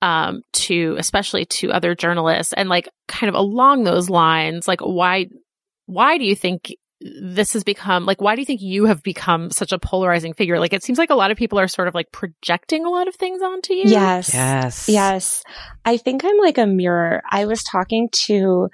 [0.00, 5.26] um to especially to other journalists and like kind of along those lines like why
[5.88, 9.50] why do you think this has become like why do you think you have become
[9.50, 10.58] such a polarizing figure?
[10.58, 13.08] Like it seems like a lot of people are sort of like projecting a lot
[13.08, 13.84] of things onto you.
[13.86, 14.34] Yes.
[14.34, 14.88] Yes.
[14.88, 15.42] Yes.
[15.84, 17.22] I think i'm like a mirror.
[17.28, 18.68] I was talking to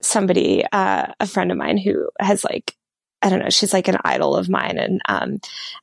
[0.00, 2.76] somebody uh, a friend of mine who has like
[3.20, 4.76] I don't know, she's like an idol of mine.
[4.76, 5.38] And, um,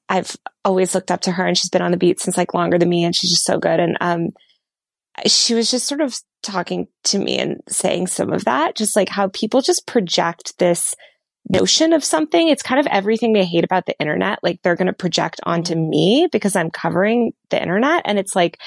[0.08, 2.78] I've always looked up to her and she's been on the beat since like longer
[2.78, 3.80] than me and she's just so good.
[3.80, 4.30] And, um,
[5.28, 9.10] she was just sort of talking to me and saying some of that, just like
[9.10, 10.96] how people just project this
[11.50, 12.48] notion of something.
[12.48, 14.40] It's kind of everything they hate about the internet.
[14.42, 15.90] Like they're going to project onto mm-hmm.
[15.90, 18.04] me because I'm covering the internet.
[18.06, 18.60] And it's like,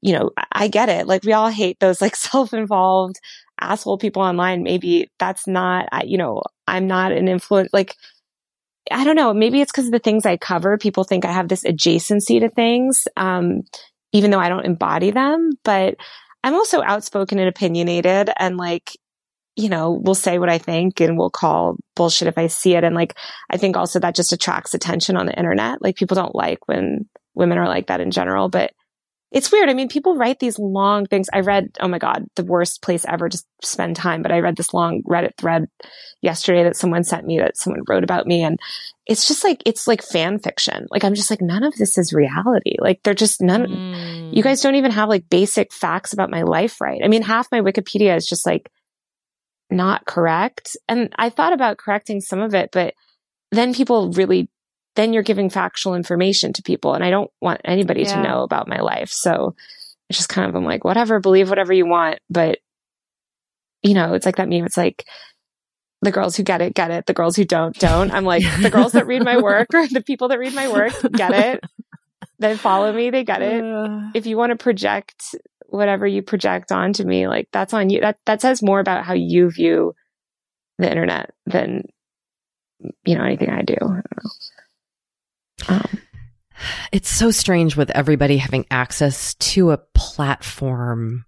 [0.00, 1.06] you know, I get it.
[1.06, 3.16] Like we all hate those like self-involved
[3.60, 4.62] asshole people online.
[4.62, 7.70] Maybe that's not, you know, I'm not an influence.
[7.72, 7.94] Like
[8.90, 9.34] I don't know.
[9.34, 10.78] Maybe it's because of the things I cover.
[10.78, 13.62] People think I have this adjacency to things, um,
[14.12, 15.52] even though I don't embody them.
[15.64, 15.96] But
[16.44, 18.96] I'm also outspoken and opinionated and like,
[19.56, 22.84] you know, we'll say what I think and we'll call bullshit if I see it.
[22.84, 23.16] And like,
[23.50, 25.82] I think also that just attracts attention on the internet.
[25.82, 28.72] Like people don't like when women are like that in general, but
[29.30, 29.68] it's weird.
[29.68, 31.28] I mean, people write these long things.
[31.32, 34.56] I read, oh my God, the worst place ever to spend time, but I read
[34.56, 35.66] this long Reddit thread
[36.22, 38.42] yesterday that someone sent me that someone wrote about me.
[38.42, 38.58] And
[39.06, 40.86] it's just like, it's like fan fiction.
[40.90, 42.76] Like, I'm just like, none of this is reality.
[42.78, 44.34] Like, they're just none, mm.
[44.34, 47.02] you guys don't even have like basic facts about my life, right?
[47.04, 48.70] I mean, half my Wikipedia is just like
[49.70, 50.74] not correct.
[50.88, 52.94] And I thought about correcting some of it, but
[53.52, 54.48] then people really
[54.98, 56.92] then you're giving factual information to people.
[56.92, 58.16] And I don't want anybody yeah.
[58.16, 59.10] to know about my life.
[59.10, 59.54] So
[60.10, 62.18] it's just kind of, I'm like, whatever, believe whatever you want.
[62.28, 62.58] But,
[63.84, 64.66] you know, it's like that meme.
[64.66, 65.06] It's like,
[66.02, 67.06] the girls who get it, get it.
[67.06, 68.10] The girls who don't, don't.
[68.10, 70.92] I'm like, the girls that read my work or the people that read my work
[71.12, 71.64] get it.
[72.40, 73.64] They follow me, they get it.
[73.64, 74.10] Uh.
[74.14, 75.34] If you want to project
[75.66, 78.00] whatever you project onto me, like that's on you.
[78.00, 79.94] That, that says more about how you view
[80.78, 81.84] the internet than,
[83.04, 83.76] you know, anything I do.
[83.80, 84.02] I
[85.68, 85.98] um,
[86.92, 91.24] it's so strange with everybody having access to a platform.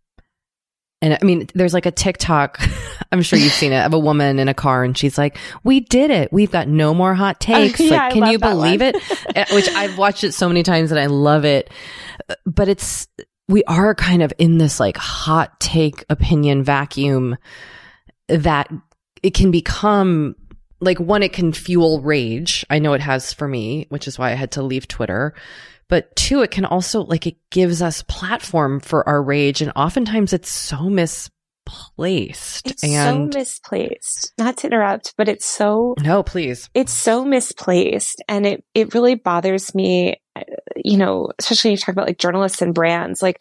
[1.02, 2.60] And I mean, there's like a TikTok,
[3.12, 5.80] I'm sure you've seen it, of a woman in a car and she's like, we
[5.80, 6.32] did it.
[6.32, 7.80] We've got no more hot takes.
[7.80, 8.96] Uh, yeah, like, can you believe it?
[9.52, 11.70] Which I've watched it so many times and I love it.
[12.44, 13.08] But it's,
[13.48, 17.36] we are kind of in this like hot take opinion vacuum
[18.28, 18.70] that
[19.22, 20.36] it can become
[20.80, 22.64] like one, it can fuel rage.
[22.70, 25.34] I know it has for me, which is why I had to leave Twitter.
[25.88, 30.32] But two, it can also like it gives us platform for our rage, and oftentimes
[30.32, 32.70] it's so misplaced.
[32.70, 34.32] It's and so misplaced.
[34.38, 36.70] Not to interrupt, but it's so no, please.
[36.74, 40.20] It's so misplaced, and it it really bothers me.
[40.36, 40.42] Uh,
[40.76, 43.38] you know, especially when you talk about like journalists and brands, like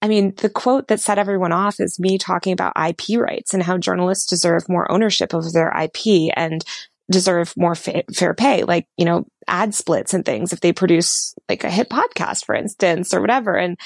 [0.00, 3.62] I mean, the quote that set everyone off is me talking about IP rights and
[3.62, 6.64] how journalists deserve more ownership of their IP and
[7.10, 11.34] deserve more fa- fair pay, like, you know, ad splits and things if they produce
[11.48, 13.56] like a hit podcast, for instance, or whatever.
[13.56, 13.76] And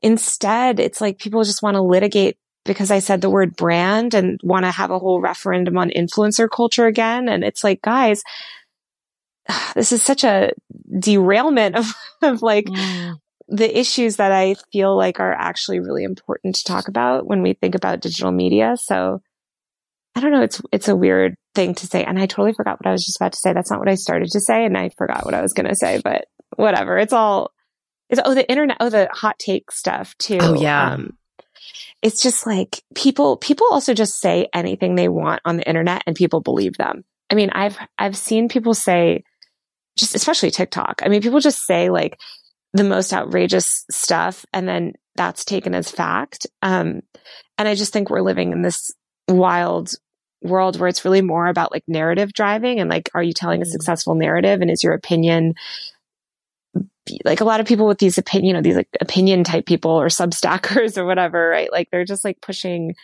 [0.00, 4.40] instead, it's like people just want to litigate because I said the word brand and
[4.42, 7.28] want to have a whole referendum on influencer culture again.
[7.28, 8.22] And it's like, guys,
[9.74, 10.52] this is such a
[10.98, 11.86] derailment of,
[12.22, 13.14] of like mm
[13.52, 17.52] the issues that I feel like are actually really important to talk about when we
[17.52, 18.76] think about digital media.
[18.80, 19.20] So
[20.14, 20.40] I don't know.
[20.40, 22.02] It's, it's a weird thing to say.
[22.02, 23.52] And I totally forgot what I was just about to say.
[23.52, 24.64] That's not what I started to say.
[24.64, 26.24] And I forgot what I was going to say, but
[26.56, 26.96] whatever.
[26.96, 27.52] It's all,
[28.08, 30.38] it's, oh, the internet, oh, the hot take stuff too.
[30.40, 30.92] Oh, yeah.
[30.92, 31.18] Um,
[32.00, 36.16] it's just like people, people also just say anything they want on the internet and
[36.16, 37.04] people believe them.
[37.30, 39.24] I mean, I've, I've seen people say,
[39.98, 41.02] just especially TikTok.
[41.02, 42.18] I mean, people just say like
[42.72, 46.46] the most outrageous stuff and then that's taken as fact.
[46.62, 47.02] Um,
[47.58, 48.92] and I just think we're living in this
[49.28, 49.92] wild
[50.42, 53.64] world where it's really more about like narrative driving and like, are you telling a
[53.64, 53.68] mm.
[53.68, 54.60] successful narrative?
[54.60, 55.54] And is your opinion
[57.24, 59.90] like a lot of people with these opinion, you know, these like opinion type people
[59.90, 61.70] or substackers or whatever, right?
[61.72, 62.94] Like they're just like pushing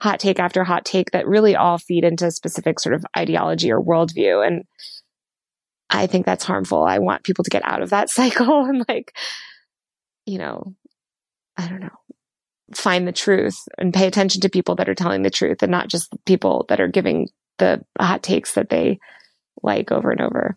[0.00, 3.80] hot take after hot take that really all feed into specific sort of ideology or
[3.80, 4.46] worldview.
[4.46, 4.64] And
[5.90, 6.82] I think that's harmful.
[6.82, 9.16] I want people to get out of that cycle and like,
[10.26, 10.74] you know,
[11.56, 11.96] I don't know,
[12.74, 15.88] find the truth and pay attention to people that are telling the truth and not
[15.88, 17.28] just people that are giving
[17.58, 18.98] the hot takes that they
[19.62, 20.56] like over and over.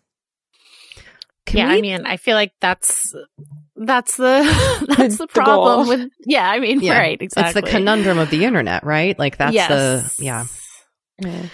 [1.44, 1.78] Can yeah, we?
[1.78, 3.14] I mean, I feel like that's
[3.74, 6.98] that's the that's the, the problem the with yeah, I mean, yeah.
[6.98, 7.60] right, exactly.
[7.60, 9.18] It's the conundrum of the internet, right?
[9.18, 9.68] Like that's yes.
[9.68, 10.46] the yeah.
[11.18, 11.46] yeah.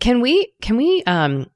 [0.00, 1.46] Can we can we um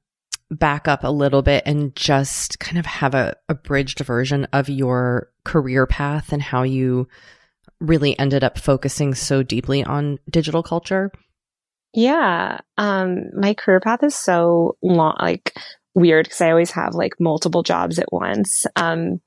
[0.55, 5.31] back up a little bit and just kind of have a abridged version of your
[5.45, 7.09] career path and how you
[7.81, 11.11] really ended up focusing so deeply on digital culture?
[11.93, 12.59] Yeah.
[12.79, 15.55] Um my career path is so long like
[15.95, 18.67] weird because I always have like multiple jobs at once.
[18.77, 19.21] Um,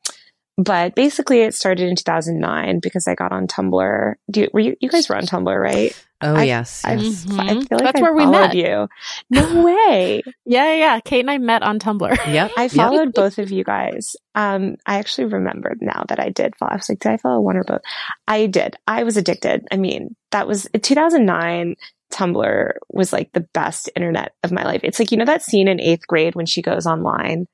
[0.58, 4.16] but basically it started in 2009 because I got on Tumblr.
[4.30, 6.07] Do you, were you, you guys were on Tumblr, right?
[6.20, 7.28] Oh I, yes, I, yes.
[7.30, 8.56] I, I feel like that's I where we met.
[8.56, 8.88] You,
[9.30, 10.24] no way.
[10.46, 11.00] yeah, yeah.
[11.00, 12.34] Kate and I met on Tumblr.
[12.34, 12.52] Yep.
[12.58, 13.14] I followed yep.
[13.14, 14.16] both of you guys.
[14.34, 16.72] Um, I actually remembered now that I did follow.
[16.72, 17.82] I was like, did I follow one or both?
[18.28, 18.78] I did.
[18.88, 19.68] I was addicted.
[19.72, 21.76] I mean, that was 2009.
[22.12, 24.82] Tumblr was like the best internet of my life.
[24.84, 27.46] It's like, you know, that scene in eighth grade when she goes online.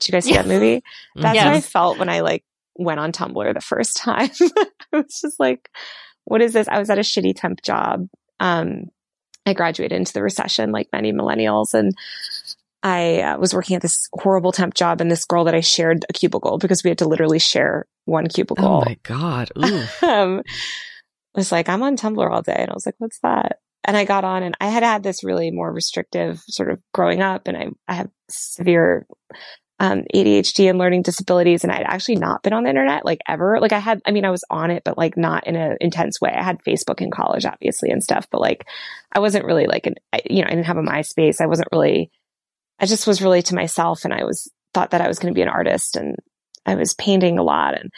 [0.00, 0.42] Did you guys see yeah.
[0.42, 0.82] that movie?
[1.16, 1.46] That's yes.
[1.46, 2.44] what I felt when I like
[2.76, 4.30] went on Tumblr the first time.
[4.40, 5.70] I was just like,
[6.24, 6.68] what is this?
[6.68, 8.08] I was at a shitty temp job.
[8.40, 8.86] Um,
[9.46, 11.92] I graduated into the recession like many millennials and
[12.82, 16.04] I uh, was working at this horrible temp job and this girl that I shared
[16.08, 18.66] a cubicle because we had to literally share one cubicle.
[18.66, 19.50] Oh my God.
[20.02, 20.42] um,
[21.34, 22.56] was like, I'm on Tumblr all day.
[22.56, 23.58] And I was like, what's that?
[23.84, 27.20] and I got on and I had had this really more restrictive sort of growing
[27.20, 29.06] up and I, I have severe
[29.80, 31.64] um, ADHD and learning disabilities.
[31.64, 33.58] And I'd actually not been on the internet like ever.
[33.60, 36.20] Like I had, I mean, I was on it, but like not in an intense
[36.20, 36.32] way.
[36.32, 38.66] I had Facebook in college, obviously, and stuff, but like
[39.12, 39.94] I wasn't really like an,
[40.28, 41.40] you know, I didn't have a MySpace.
[41.40, 42.10] I wasn't really,
[42.78, 45.36] I just was really to myself and I was thought that I was going to
[45.36, 46.16] be an artist and
[46.66, 47.90] I was painting a lot and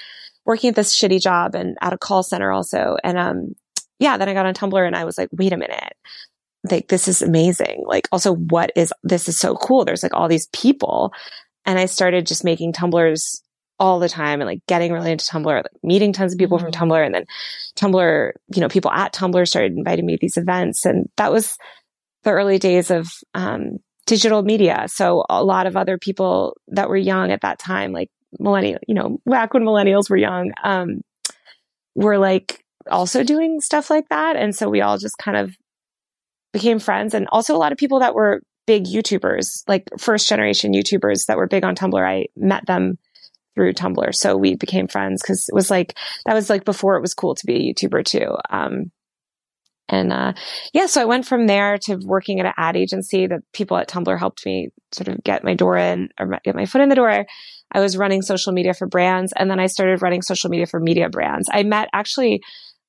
[0.44, 2.96] working at this shitty job and at a call center also.
[3.04, 3.54] And, um,
[3.98, 5.94] yeah, then I got on Tumblr and I was like, wait a minute.
[6.70, 7.84] Like, this is amazing.
[7.86, 9.84] Like, also, what is, this is so cool.
[9.84, 11.12] There's like all these people.
[11.66, 13.42] And I started just making Tumblrs
[13.78, 16.70] all the time and like getting really into Tumblr, like meeting tons of people mm-hmm.
[16.70, 17.04] from Tumblr.
[17.04, 17.26] And then
[17.76, 20.86] Tumblr, you know, people at Tumblr started inviting me to these events.
[20.86, 21.58] And that was
[22.22, 24.84] the early days of, um, digital media.
[24.86, 28.08] So a lot of other people that were young at that time, like
[28.38, 31.00] millennial, you know, back when millennials were young, um,
[31.96, 34.36] were like also doing stuff like that.
[34.36, 35.56] And so we all just kind of
[36.52, 37.14] became friends.
[37.14, 41.36] And also a lot of people that were big YouTubers, like first generation YouTubers that
[41.36, 42.00] were big on Tumblr.
[42.00, 42.98] I met them
[43.54, 44.14] through Tumblr.
[44.14, 45.96] So we became friends because it was like,
[46.26, 48.36] that was like before it was cool to be a YouTuber too.
[48.50, 48.90] Um,
[49.88, 50.32] and, uh,
[50.74, 53.88] yeah, so I went from there to working at an ad agency that people at
[53.88, 56.96] Tumblr helped me sort of get my door in or get my foot in the
[56.96, 57.24] door.
[57.72, 60.80] I was running social media for brands and then I started running social media for
[60.80, 61.48] media brands.
[61.52, 62.42] I met actually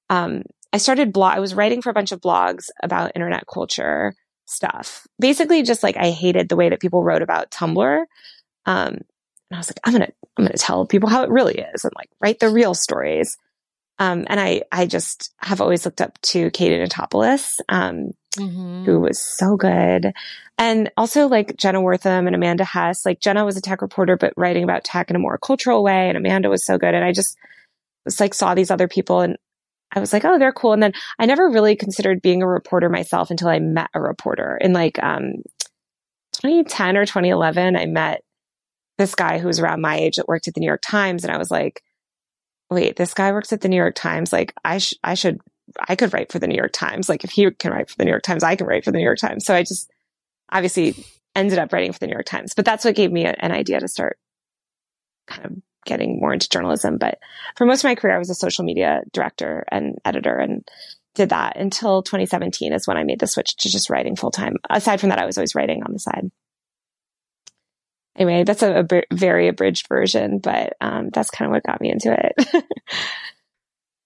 [0.10, 1.36] um, I started blog.
[1.36, 4.14] I was writing for a bunch of blogs about internet culture
[4.48, 5.08] stuff.
[5.20, 8.06] Basically, just like I hated the way that people wrote about Tumblr.
[8.66, 8.94] Um,
[9.50, 11.94] and I was like, I'm gonna, I'm gonna tell people how it really is, and
[11.96, 13.38] like write the real stories.
[14.00, 18.84] Um, and I, I just have always looked up to Katie Notopoulos, um, mm-hmm.
[18.84, 20.14] who was so good.
[20.60, 23.06] And also like Jenna Wortham and Amanda Hess.
[23.06, 26.10] Like Jenna was a tech reporter, but writing about tech in a more cultural way.
[26.10, 26.94] And Amanda was so good.
[26.94, 27.38] And I just
[28.06, 29.38] was like, saw these other people and
[29.94, 30.74] I was like, oh, they're cool.
[30.74, 34.58] And then I never really considered being a reporter myself until I met a reporter
[34.60, 35.44] in like um,
[36.34, 37.76] 2010 or 2011.
[37.76, 38.22] I met
[38.98, 41.34] this guy who was around my age that worked at the New York Times, and
[41.34, 41.82] I was like,
[42.70, 44.34] wait, this guy works at the New York Times.
[44.34, 45.40] Like, I sh- I should
[45.88, 47.08] I could write for the New York Times.
[47.10, 48.98] Like, if he can write for the New York Times, I can write for the
[48.98, 49.46] New York Times.
[49.46, 49.90] So I just
[50.52, 50.96] obviously
[51.36, 52.54] ended up writing for the New York Times.
[52.56, 54.18] But that's what gave me a, an idea to start
[55.28, 55.52] kind of
[55.88, 56.98] getting more into journalism.
[56.98, 57.20] But
[57.56, 60.68] for most of my career, I was a social media director and editor and
[61.16, 64.58] did that until 2017 is when I made the switch to just writing full time.
[64.70, 66.30] Aside from that, I was always writing on the side.
[68.16, 71.92] Anyway, that's a, a very abridged version, but um, that's kind of what got me
[71.92, 72.66] into it.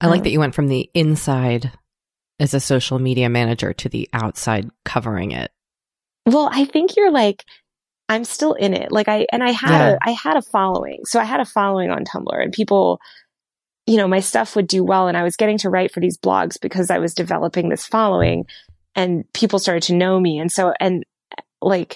[0.02, 1.72] I like um, that you went from the inside
[2.40, 5.52] as a social media manager to the outside covering it.
[6.26, 7.46] Well, I think you're like,
[8.12, 8.91] I'm still in it.
[8.91, 9.89] Like I, and I had yeah.
[9.93, 10.99] a, I had a following.
[11.05, 12.99] So I had a following on Tumblr and people,
[13.88, 15.07] you know, my stuff would do well.
[15.07, 18.47] And I was getting to write for these blogs because I was developing this following
[18.95, 20.39] and people started to know me.
[20.39, 21.05] And so, and
[21.62, 21.95] like,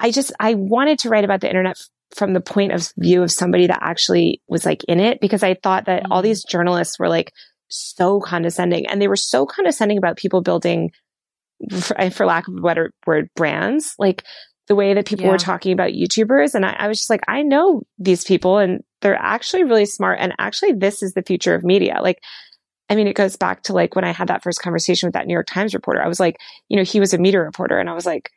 [0.00, 1.78] I just, I wanted to write about the internet
[2.14, 5.52] from the point of view of somebody that actually was like in it because I
[5.52, 6.24] thought that all mm.
[6.24, 7.30] these journalists were like
[7.68, 10.92] so condescending and they were so condescending about people building
[11.78, 14.24] for, for lack of a better word brands like
[14.68, 15.32] the way that people yeah.
[15.32, 16.54] were talking about YouTubers.
[16.54, 20.18] And I, I, was just like, I know these people and they're actually really smart.
[20.20, 21.98] And actually, this is the future of media.
[22.02, 22.20] Like,
[22.88, 25.26] I mean, it goes back to like when I had that first conversation with that
[25.26, 26.02] New York Times reporter.
[26.02, 26.38] I was like,
[26.68, 27.78] you know, he was a media reporter.
[27.78, 28.30] And I was like,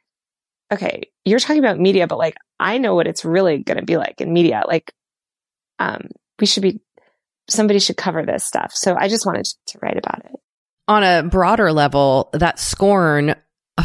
[0.71, 3.97] okay, you're talking about media, but like, I know what it's really going to be
[3.97, 4.63] like in media.
[4.67, 4.93] Like,
[5.80, 6.09] um,
[6.39, 6.80] we should be,
[7.49, 8.71] somebody should cover this stuff.
[8.73, 10.32] So I just wanted to write about it.
[10.88, 13.36] On a broader level, that scorn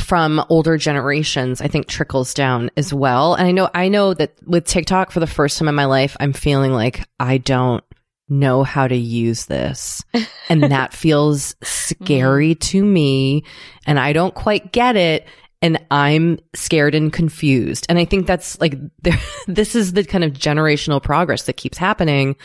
[0.01, 3.35] from older generations, I think trickles down as well.
[3.35, 6.17] And I know, I know that with TikTok for the first time in my life,
[6.21, 7.85] I'm feeling like I don't
[8.29, 10.03] know how to use this.
[10.51, 12.77] And that feels scary mm-hmm.
[12.77, 13.45] to me.
[13.87, 15.27] And I don't quite get it.
[15.63, 17.87] And I'm scared and confused.
[17.89, 18.75] And I think that's like,
[19.47, 22.37] this is the kind of generational progress that keeps happening.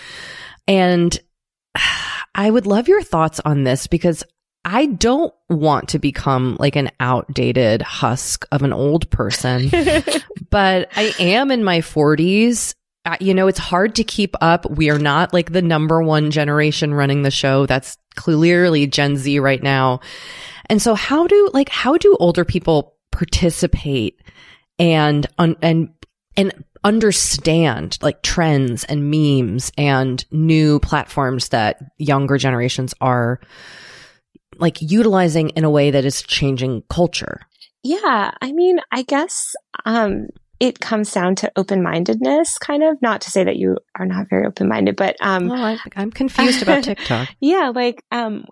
[0.65, 1.19] And
[2.35, 4.23] I would love your thoughts on this because
[4.65, 9.69] I don't want to become like an outdated husk of an old person,
[10.49, 12.75] but I am in my 40s.
[13.05, 14.69] Uh, you know, it's hard to keep up.
[14.69, 17.65] We are not like the number one generation running the show.
[17.65, 20.01] That's clearly Gen Z right now.
[20.69, 24.21] And so how do like how do older people participate
[24.77, 25.89] and un- and
[26.37, 33.39] and understand like trends and memes and new platforms that younger generations are
[34.59, 37.41] like utilizing in a way that is changing culture?
[37.83, 38.31] Yeah.
[38.41, 39.55] I mean, I guess,
[39.85, 40.27] um,
[40.59, 43.01] it comes down to open-mindedness, kind of.
[43.01, 46.61] Not to say that you are not very open-minded, but um, oh, I, am confused
[46.61, 47.29] about TikTok.
[47.39, 48.45] yeah, like um,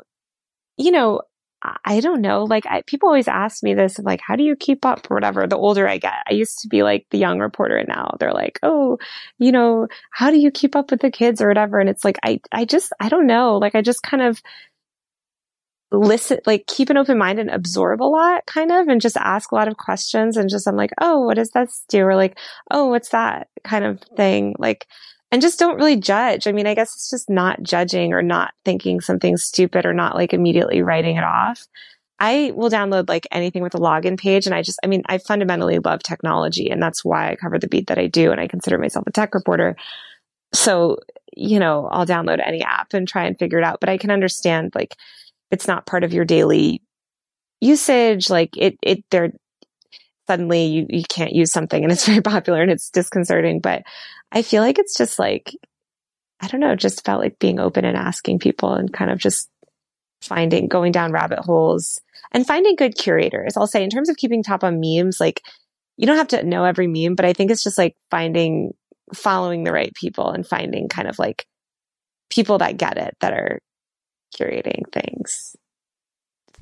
[0.77, 1.21] you know,
[1.83, 2.43] I don't know.
[2.43, 5.47] Like I, people always ask me this, like, how do you keep up or whatever?
[5.47, 8.33] The older I get, I used to be like the young reporter, and now they're
[8.33, 8.99] like, oh,
[9.39, 11.79] you know, how do you keep up with the kids or whatever?
[11.79, 13.57] And it's like, I, I just, I don't know.
[13.57, 14.41] Like I just kind of
[15.91, 19.51] listen, like keep an open mind and absorb a lot kind of, and just ask
[19.51, 20.37] a lot of questions.
[20.37, 22.03] And just, I'm like, oh, what does that do?
[22.05, 22.37] Or like,
[22.71, 24.55] oh, what's that kind of thing?
[24.59, 24.87] Like,
[25.31, 26.47] and just don't really judge.
[26.47, 30.15] I mean, I guess it's just not judging or not thinking something stupid or not
[30.15, 31.67] like immediately writing it off.
[32.19, 34.45] I will download like anything with a login page.
[34.45, 37.67] And I just, I mean, I fundamentally love technology and that's why I cover the
[37.67, 38.31] beat that I do.
[38.31, 39.75] And I consider myself a tech reporter.
[40.53, 40.97] So,
[41.35, 43.79] you know, I'll download any app and try and figure it out.
[43.79, 44.95] But I can understand like
[45.51, 46.81] it's not part of your daily
[47.61, 48.29] usage.
[48.29, 49.31] Like it, it, there,
[50.27, 53.59] suddenly you, you can't use something and it's very popular and it's disconcerting.
[53.59, 53.83] But
[54.31, 55.55] I feel like it's just like,
[56.39, 59.49] I don't know, just felt like being open and asking people and kind of just
[60.21, 63.57] finding, going down rabbit holes and finding good curators.
[63.57, 65.41] I'll say in terms of keeping top on memes, like
[65.95, 68.73] you don't have to know every meme, but I think it's just like finding,
[69.15, 71.45] following the right people and finding kind of like
[72.29, 73.59] people that get it that are
[74.35, 75.55] curating things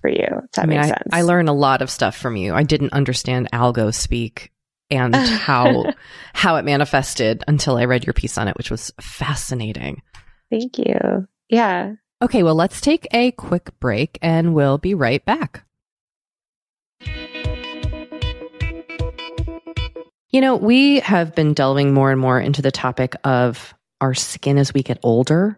[0.01, 0.28] for you.
[0.43, 1.09] If that I mean, makes I, sense.
[1.11, 2.53] I learn a lot of stuff from you.
[2.53, 4.51] I didn't understand algo speak
[4.91, 5.93] and how
[6.34, 10.01] how it manifested until I read your piece on it, which was fascinating.
[10.51, 11.28] Thank you.
[11.49, 11.93] Yeah.
[12.22, 15.63] Okay, well, let's take a quick break and we'll be right back.
[20.30, 24.57] You know, we have been delving more and more into the topic of our skin
[24.57, 25.57] as we get older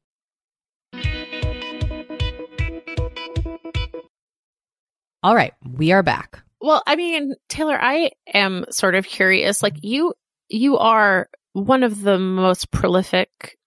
[5.23, 6.41] All right, we are back.
[6.59, 9.61] Well, I mean, Taylor, I am sort of curious.
[9.63, 10.13] Like you,
[10.49, 13.57] you are one of the most prolific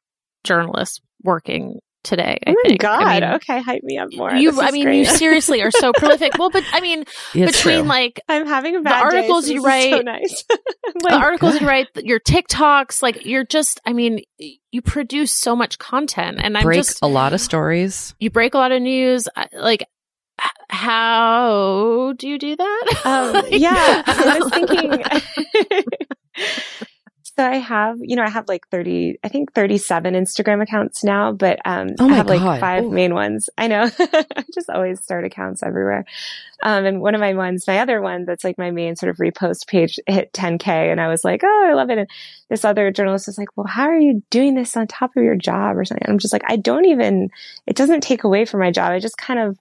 [0.45, 2.39] journalists working today.
[2.47, 2.81] I Oh my think.
[2.81, 3.03] god!
[3.03, 4.33] I mean, okay, hype me up more.
[4.35, 4.99] you, This I mean, great.
[4.99, 6.33] you seriously are so prolific.
[6.39, 7.01] Well, but I mean,
[7.35, 7.89] It's between true.
[7.89, 10.45] like I'm having a bad day, articles so you this is so write- nice.
[10.51, 14.21] I'm the like, articles you write, your TikToks, like you're just, I mean,
[14.71, 18.15] you produce so much content, and I'm break just a lot of stories.
[18.19, 19.29] you break a lot of news.
[19.53, 19.89] Like, h-
[20.69, 23.01] how do you do that?
[23.05, 25.03] um, Like- yeah, I was thinking.
[27.37, 31.33] so I have, you know, I have like 30, I think 37 Instagram accounts now,
[31.33, 32.91] but, um, Oh I my have like five Ooh.
[32.93, 33.49] main ones.
[33.59, 33.89] I know.
[33.99, 36.05] I just always start accounts everywhere.
[36.63, 39.17] Um, and one of my ones, my other one that's like my main sort of
[39.17, 41.99] repost page hit 10k and I was like, Oh, I love it.
[41.99, 42.09] And
[42.51, 45.35] this other journalist was like, well, how are you doing this on top of your
[45.37, 46.05] job or something?
[46.05, 47.31] And I'm just like, I don't even,
[47.67, 48.93] it doesn't take away from my job.
[48.93, 49.59] I just kind of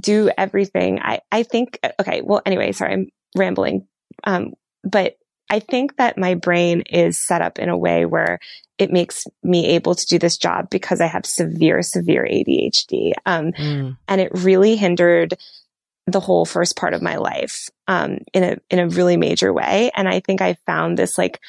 [0.00, 1.00] do everything.
[1.00, 2.20] I, I think, okay.
[2.22, 3.86] Well, anyway, sorry, I'm rambling.
[4.24, 5.16] Um, but
[5.50, 8.38] I think that my brain is set up in a way where
[8.78, 13.12] it makes me able to do this job because I have severe, severe ADHD.
[13.24, 13.96] Um, Mm.
[14.08, 15.34] and it really hindered
[16.06, 19.90] the whole first part of my life um, in a in a really major way.
[19.96, 21.40] And I think I found this like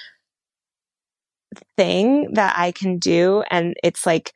[1.78, 4.34] thing that I can do, and it's like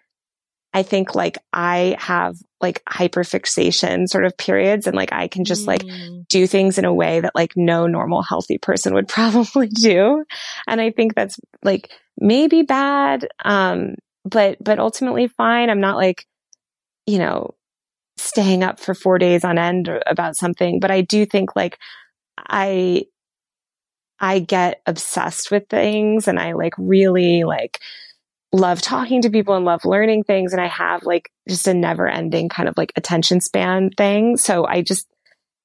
[0.73, 5.67] I think like I have like hyperfixation sort of periods, and like I can just
[5.67, 6.27] like Mm.
[6.27, 10.23] do things in a way that like no normal healthy person would probably do.
[10.67, 13.27] And I think that's like maybe bad.
[13.43, 13.95] Um,
[14.25, 15.69] but, but ultimately fine.
[15.69, 16.25] I'm not like,
[17.07, 17.55] you know,
[18.17, 21.79] staying up for four days on end about something, but I do think like
[22.37, 23.05] I,
[24.19, 27.79] I get obsessed with things and I like really like
[28.51, 30.53] love talking to people and love learning things.
[30.53, 34.37] And I have like just a never ending kind of like attention span thing.
[34.37, 35.07] So I just,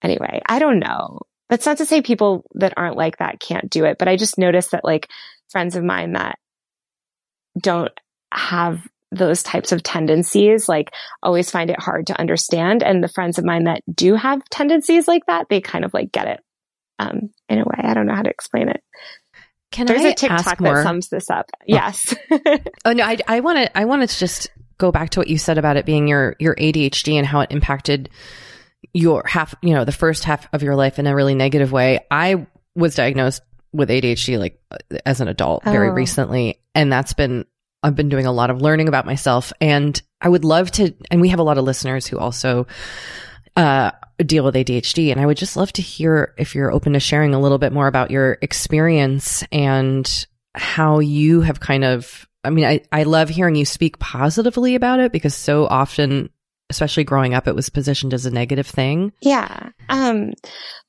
[0.03, 1.20] anyway, I don't know.
[1.49, 4.39] That's not to say people that aren't like that can't do it, but I just
[4.39, 5.09] noticed that like
[5.51, 6.39] friends of mine that
[7.59, 7.93] don't
[8.32, 10.91] have those types of tendencies, like
[11.22, 12.82] always find it hard to understand.
[12.82, 16.12] And the friends of mine that do have tendencies like that, they kind of like
[16.12, 16.41] get it.
[16.99, 18.80] Um, in a way, I don't know how to explain it.
[19.74, 21.50] Can There's I a TikTok that sums this up.
[21.66, 22.14] Yes.
[22.84, 24.48] Oh no, I I want to I want to just
[24.78, 27.50] go back to what you said about it being your your ADHD and how it
[27.50, 28.08] impacted
[28.92, 31.98] your half, you know, the first half of your life in a really negative way.
[32.08, 32.46] I
[32.76, 34.60] was diagnosed with ADHD like
[35.04, 35.92] as an adult very Oh.
[35.92, 37.44] recently, and that's been
[37.82, 40.94] I've been doing a lot of learning about myself, and I would love to.
[41.10, 42.68] And we have a lot of listeners who also
[43.56, 47.00] uh, deal with ADHD, and I would just love to hear if you're open to
[47.00, 52.28] sharing a little bit more about your experience and how you have kind of.
[52.44, 56.30] I mean, I I love hearing you speak positively about it because so often,
[56.70, 59.12] especially growing up, it was positioned as a negative thing.
[59.20, 59.70] Yeah.
[59.88, 60.32] Um,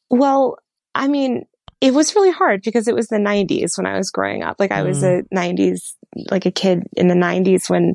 [0.09, 0.57] well,
[0.93, 1.45] I mean,
[1.81, 4.57] it was really hard because it was the 90s when I was growing up.
[4.59, 5.93] Like I was a 90s,
[6.31, 7.93] like a kid in the 90s when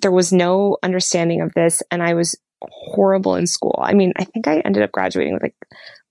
[0.00, 2.38] there was no understanding of this and I was
[2.70, 3.78] horrible in school.
[3.82, 5.56] I mean, I think I ended up graduating with like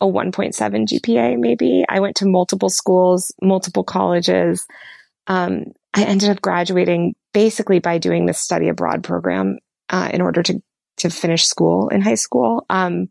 [0.02, 1.86] a 1.7 GPA maybe.
[1.88, 4.66] I went to multiple schools, multiple colleges.
[5.28, 10.44] Um, I ended up graduating basically by doing this study abroad program uh, in order
[10.44, 10.62] to
[10.98, 12.66] to finish school in high school.
[12.70, 13.08] Um,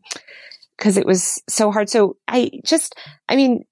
[0.79, 1.89] cause it was so hard.
[1.89, 2.95] So I just,
[3.27, 3.65] I mean,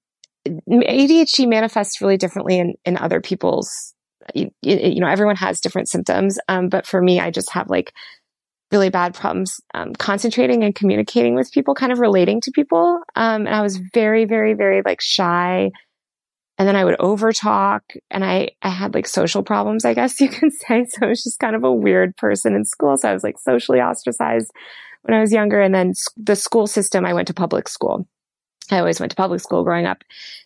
[0.46, 3.94] ADHD manifests really differently in, in other people's,
[4.34, 6.38] you, you know, everyone has different symptoms.
[6.48, 7.92] Um, but for me, I just have like
[8.72, 13.00] really bad problems, um, concentrating and communicating with people, kind of relating to people.
[13.16, 15.70] Um, and I was very, very, very like shy.
[16.58, 20.28] And then I would overtalk and I, I had like social problems, I guess you
[20.28, 20.84] can say.
[20.84, 22.96] So I was just kind of a weird person in school.
[22.96, 24.50] So I was like socially ostracized
[25.02, 25.60] when I was younger.
[25.60, 28.06] And then the school system, I went to public school.
[28.70, 30.04] I always went to public school growing up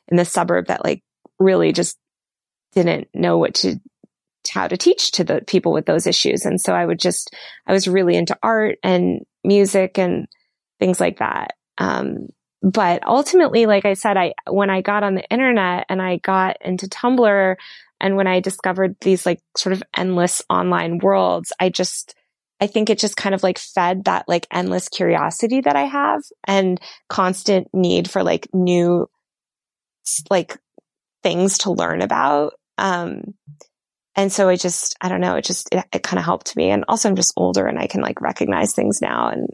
[0.08, 1.02] in the suburb that like
[1.38, 1.98] really just
[2.72, 3.78] didn't know what to
[4.48, 6.44] how to teach to the people with those issues.
[6.44, 7.34] And so I would just,
[7.66, 10.26] I was really into art and music and
[10.78, 11.54] things like that.
[11.78, 12.28] Um,
[12.62, 16.56] but ultimately, like I said, I, when I got on the internet and I got
[16.62, 17.56] into Tumblr
[18.00, 22.14] and when I discovered these like sort of endless online worlds, I just,
[22.60, 26.22] I think it just kind of like fed that like endless curiosity that I have
[26.46, 29.08] and constant need for like new,
[30.30, 30.58] like
[31.22, 32.54] things to learn about.
[32.78, 33.34] Um,
[34.16, 36.70] and so it just, I don't know, it just, it, it kind of helped me.
[36.70, 39.28] And also I'm just older and I can like recognize things now.
[39.28, 39.48] And,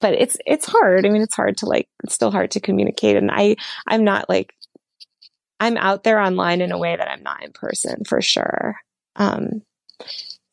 [0.00, 1.04] but it's, it's hard.
[1.04, 3.16] I mean, it's hard to like, it's still hard to communicate.
[3.16, 3.56] And I,
[3.86, 4.54] I'm not like,
[5.60, 8.76] I'm out there online in a way that I'm not in person for sure.
[9.16, 9.62] Um,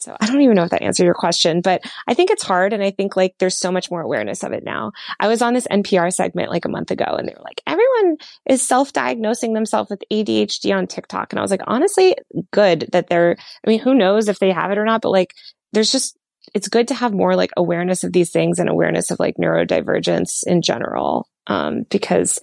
[0.05, 2.73] so I don't even know if that answered your question, but I think it's hard.
[2.73, 4.91] And I think like there's so much more awareness of it now.
[5.19, 8.17] I was on this NPR segment like a month ago and they were like, everyone
[8.47, 11.33] is self-diagnosing themselves with ADHD on TikTok.
[11.33, 12.15] And I was like, honestly,
[12.51, 13.35] good that they're,
[13.65, 15.33] I mean, who knows if they have it or not, but like
[15.73, 16.15] there's just,
[16.53, 20.43] it's good to have more like awareness of these things and awareness of like neurodivergence
[20.45, 21.27] in general.
[21.47, 22.39] Um, because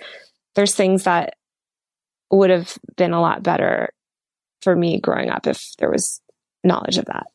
[0.57, 1.35] there's things that
[2.31, 3.93] would have been a lot better
[4.63, 6.21] for me growing up if there was
[6.65, 7.27] knowledge of that.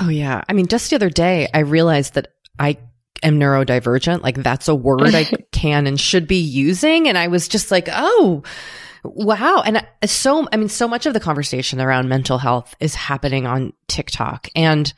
[0.00, 0.42] Oh, yeah.
[0.48, 2.28] I mean, just the other day, I realized that
[2.58, 2.78] I
[3.22, 4.22] am neurodivergent.
[4.22, 7.08] Like, that's a word I can and should be using.
[7.08, 8.42] And I was just like, oh,
[9.02, 9.62] wow.
[9.64, 13.72] And so, I mean, so much of the conversation around mental health is happening on
[13.88, 14.48] TikTok.
[14.54, 14.92] And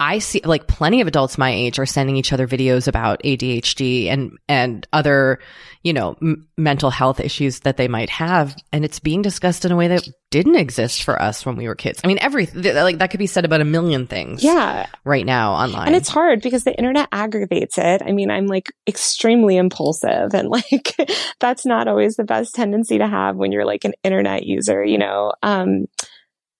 [0.00, 4.06] I see like plenty of adults my age are sending each other videos about ADHD
[4.06, 5.40] and and other,
[5.82, 9.72] you know, m- mental health issues that they might have and it's being discussed in
[9.72, 12.00] a way that didn't exist for us when we were kids.
[12.02, 14.42] I mean, every th- like that could be said about a million things.
[14.42, 14.86] Yeah.
[15.04, 15.88] Right now online.
[15.88, 18.00] And it's hard because the internet aggravates it.
[18.02, 20.96] I mean, I'm like extremely impulsive and like
[21.40, 24.96] that's not always the best tendency to have when you're like an internet user, you
[24.96, 25.34] know.
[25.42, 25.84] Um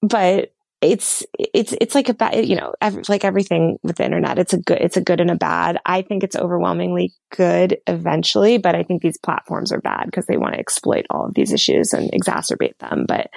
[0.02, 4.38] but it's it's it's like a bad you know every, like everything with the internet
[4.38, 5.78] it's a good it's a good and a bad.
[5.84, 10.38] I think it's overwhelmingly good eventually but i think these platforms are bad because they
[10.38, 13.04] want to exploit all of these issues and exacerbate them.
[13.06, 13.30] But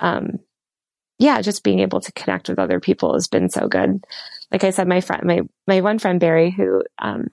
[0.00, 0.38] um
[1.18, 4.02] yeah just being able to connect with other people has been so good.
[4.50, 7.28] Like i said my friend my my one friend barry who um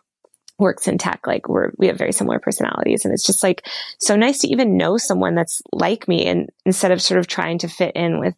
[0.58, 3.66] works in tech like we're we have very similar personalities and it's just like
[3.98, 7.58] so nice to even know someone that's like me and instead of sort of trying
[7.58, 8.36] to fit in with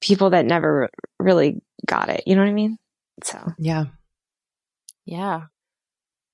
[0.00, 0.88] people that never
[1.18, 2.24] really got it.
[2.26, 2.78] You know what I mean?
[3.24, 3.86] So, yeah.
[5.04, 5.42] Yeah.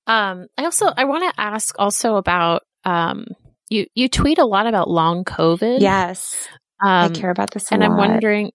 [0.07, 3.25] Um, I also, I want to ask also about, um,
[3.69, 5.79] you, you tweet a lot about long COVID.
[5.81, 6.47] Yes.
[6.83, 7.91] Um, I care about this and lot.
[7.91, 8.51] I'm wondering,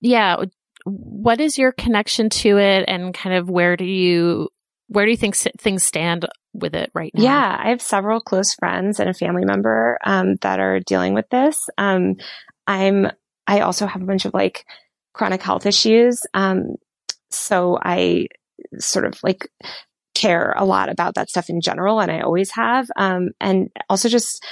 [0.00, 0.44] yeah,
[0.84, 4.50] what is your connection to it and kind of where do you,
[4.88, 7.22] where do you think things stand with it right now?
[7.22, 11.28] Yeah, I have several close friends and a family member um, that are dealing with
[11.30, 11.68] this.
[11.78, 12.16] Um,
[12.66, 13.06] I'm
[13.50, 14.64] I also have a bunch of like
[15.12, 16.24] chronic health issues.
[16.34, 16.76] Um,
[17.30, 18.28] so I
[18.78, 19.48] sort of like
[20.14, 22.00] care a lot about that stuff in general.
[22.00, 22.86] And I always have.
[22.96, 24.46] Um, and also just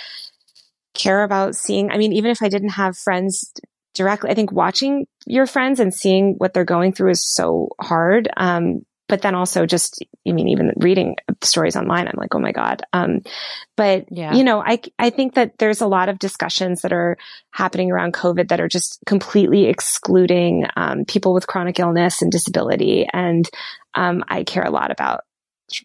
[0.94, 3.53] care about seeing, I mean, even if I didn't have friends
[3.94, 8.28] directly, I think watching your friends and seeing what they're going through is so hard.
[8.36, 12.52] Um, but then also just, I mean, even reading stories online, I'm like, oh my
[12.52, 12.82] God.
[12.92, 13.20] Um,
[13.76, 14.34] but yeah.
[14.34, 17.16] you know, I, I think that there's a lot of discussions that are
[17.50, 23.06] happening around COVID that are just completely excluding, um, people with chronic illness and disability.
[23.12, 23.48] And,
[23.94, 25.20] um, I care a lot about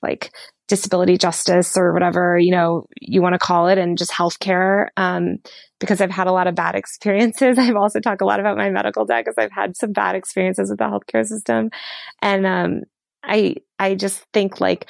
[0.01, 0.32] like
[0.67, 4.88] disability justice or whatever, you know, you want to call it and just healthcare.
[4.97, 5.38] Um,
[5.80, 7.57] because I've had a lot of bad experiences.
[7.57, 10.69] I've also talked a lot about my medical debt because I've had some bad experiences
[10.69, 11.69] with the healthcare system.
[12.21, 12.82] And, um,
[13.24, 14.88] I, I just think like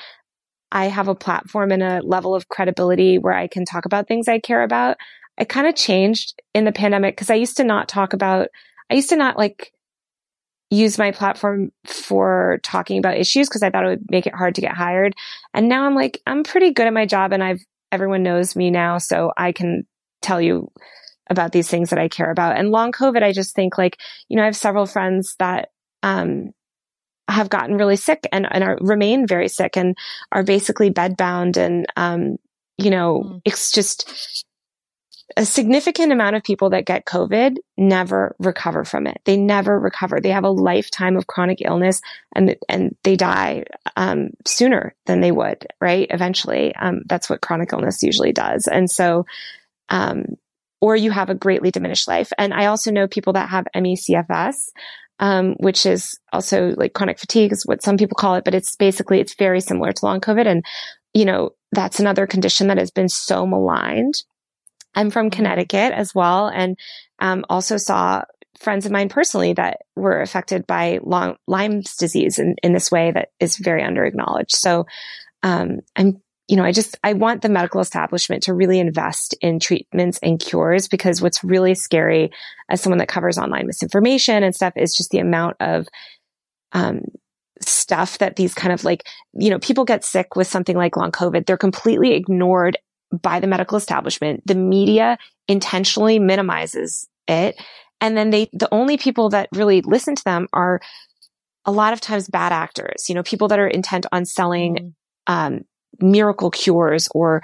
[0.71, 4.27] I have a platform and a level of credibility where I can talk about things
[4.27, 4.97] I care about.
[5.37, 8.47] I kind of changed in the pandemic because I used to not talk about,
[8.89, 9.71] I used to not like
[10.69, 14.55] use my platform for talking about issues because I thought it would make it hard
[14.55, 15.13] to get hired.
[15.53, 17.61] And now I'm like, I'm pretty good at my job and I've,
[17.91, 18.97] everyone knows me now.
[18.97, 19.85] So I can
[20.23, 20.71] tell you
[21.29, 22.57] about these things that I care about.
[22.57, 25.69] And long COVID, I just think like, you know, I have several friends that,
[26.01, 26.51] um,
[27.27, 29.97] have gotten really sick and, and are, remain very sick and
[30.31, 31.57] are basically bedbound.
[31.57, 32.37] And, um,
[32.77, 33.41] you know, mm.
[33.45, 34.45] it's just
[35.37, 39.19] a significant amount of people that get COVID never recover from it.
[39.25, 40.19] They never recover.
[40.19, 42.01] They have a lifetime of chronic illness
[42.35, 43.63] and, and they die,
[43.95, 46.07] um, sooner than they would, right?
[46.09, 46.75] Eventually.
[46.75, 48.67] Um, that's what chronic illness usually does.
[48.67, 49.25] And so,
[49.89, 50.25] um,
[50.81, 52.33] or you have a greatly diminished life.
[52.37, 54.69] And I also know people that have ME/CFS,
[55.19, 58.75] um, which is also like chronic fatigue is what some people call it, but it's
[58.75, 60.47] basically, it's very similar to long COVID.
[60.47, 60.65] And,
[61.13, 64.15] you know, that's another condition that has been so maligned.
[64.95, 65.37] I'm from mm-hmm.
[65.37, 66.47] Connecticut as well.
[66.47, 66.77] And,
[67.19, 68.23] um, also saw
[68.59, 73.11] friends of mine personally that were affected by long, Lyme's disease in, in this way
[73.11, 74.55] that is very under acknowledged.
[74.55, 74.85] So,
[75.41, 79.59] um, I'm you know, I just, I want the medical establishment to really invest in
[79.59, 82.31] treatments and cures because what's really scary
[82.69, 85.87] as someone that covers online misinformation and stuff is just the amount of,
[86.73, 87.01] um,
[87.61, 91.11] stuff that these kind of like, you know, people get sick with something like long
[91.11, 91.45] COVID.
[91.45, 92.77] They're completely ignored
[93.21, 94.45] by the medical establishment.
[94.45, 95.17] The media
[95.47, 97.61] intentionally minimizes it.
[98.01, 100.81] And then they, the only people that really listen to them are
[101.65, 105.33] a lot of times bad actors, you know, people that are intent on selling, mm-hmm.
[105.33, 105.61] um,
[105.99, 107.41] miracle cures or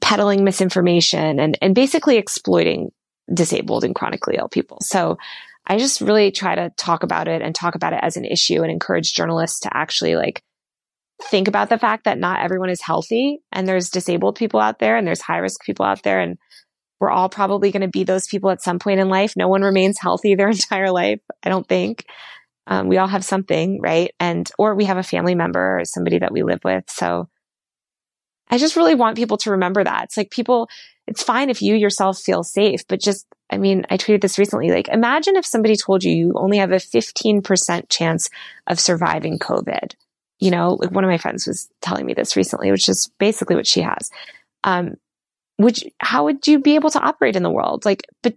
[0.00, 2.90] peddling misinformation and, and basically exploiting
[3.32, 4.78] disabled and chronically ill people.
[4.80, 5.18] So
[5.66, 8.62] I just really try to talk about it and talk about it as an issue
[8.62, 10.42] and encourage journalists to actually like
[11.22, 14.96] think about the fact that not everyone is healthy and there's disabled people out there
[14.96, 16.36] and there's high risk people out there and
[17.00, 19.34] we're all probably going to be those people at some point in life.
[19.36, 21.20] No one remains healthy their entire life.
[21.42, 22.04] I don't think.
[22.68, 24.12] Um, we all have something, right?
[24.20, 26.84] And, or we have a family member or somebody that we live with.
[26.88, 27.28] So
[28.50, 30.04] I just really want people to remember that.
[30.04, 30.68] It's like people,
[31.06, 34.70] it's fine if you yourself feel safe, but just, I mean, I tweeted this recently.
[34.70, 38.30] Like, imagine if somebody told you you only have a 15% chance
[38.66, 39.94] of surviving COVID.
[40.38, 43.56] You know, like one of my friends was telling me this recently, which is basically
[43.56, 44.10] what she has.
[44.64, 44.96] Um,
[45.56, 47.84] which, how would you be able to operate in the world?
[47.84, 48.34] Like, but,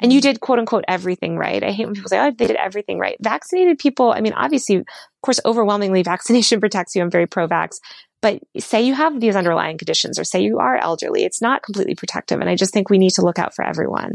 [0.00, 1.62] and you did quote unquote everything right.
[1.62, 3.16] I hate when people say, oh, they did everything right.
[3.20, 4.86] Vaccinated people, I mean, obviously, of
[5.22, 7.02] course, overwhelmingly vaccination protects you.
[7.02, 7.78] I'm very pro vax.
[8.22, 11.96] But say you have these underlying conditions or say you are elderly, it's not completely
[11.96, 12.40] protective.
[12.40, 14.12] And I just think we need to look out for everyone.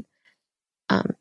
[0.90, 1.12] Um,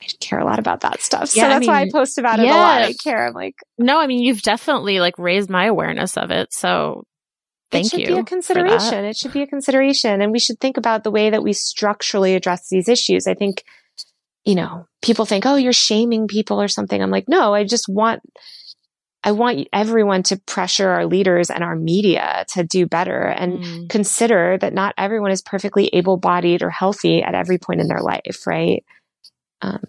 [0.00, 1.34] I care a lot about that stuff.
[1.34, 2.54] Yeah, so that's I mean, why I post about it yeah.
[2.54, 2.82] a lot.
[2.82, 3.26] I care.
[3.26, 6.52] I'm like, no, I mean, you've definitely like raised my awareness of it.
[6.52, 7.04] So
[7.70, 8.06] thank it should you.
[8.06, 9.04] Be a consideration.
[9.06, 10.20] It should be a consideration.
[10.20, 13.26] And we should think about the way that we structurally address these issues.
[13.26, 13.64] I think,
[14.44, 17.02] you know, people think, oh, you're shaming people or something.
[17.02, 18.20] I'm like, no, I just want
[19.24, 23.88] I want everyone to pressure our leaders and our media to do better and mm.
[23.88, 28.00] consider that not everyone is perfectly able bodied or healthy at every point in their
[28.00, 28.84] life, right?
[29.60, 29.82] Um,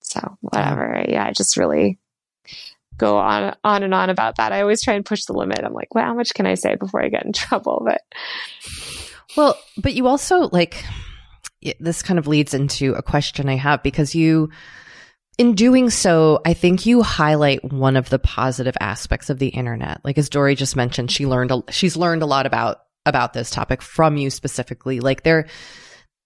[0.00, 1.04] so whatever.
[1.08, 1.98] Yeah, I just really
[2.96, 4.52] go on, on and on about that.
[4.52, 5.60] I always try and push the limit.
[5.64, 7.82] I'm like, well, how much can I say before I get in trouble?
[7.84, 8.02] But
[9.36, 10.84] well, but you also like,
[11.80, 14.50] this kind of leads into a question I have because you,
[15.42, 20.00] in doing so, I think you highlight one of the positive aspects of the internet.
[20.04, 23.50] Like as Doree just mentioned, she learned, a, she's learned a lot about, about this
[23.50, 25.00] topic from you specifically.
[25.00, 25.48] Like there,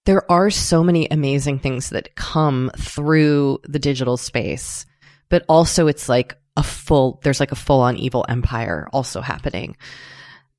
[0.05, 4.85] there are so many amazing things that come through the digital space,
[5.31, 9.79] but also it's like a full, there's like a full on evil empire also happening.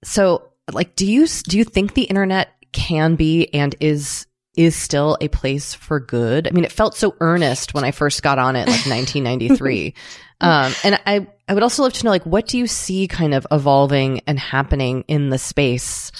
[0.03, 4.25] So like, do you, do you think the internet can be and is
[4.57, 6.47] is still a place for good.
[6.47, 9.93] I mean, it felt so earnest when I first got on it, like 1993.
[10.41, 13.33] um, and I, I would also love to know, like, what do you see kind
[13.33, 16.11] of evolving and happening in the space,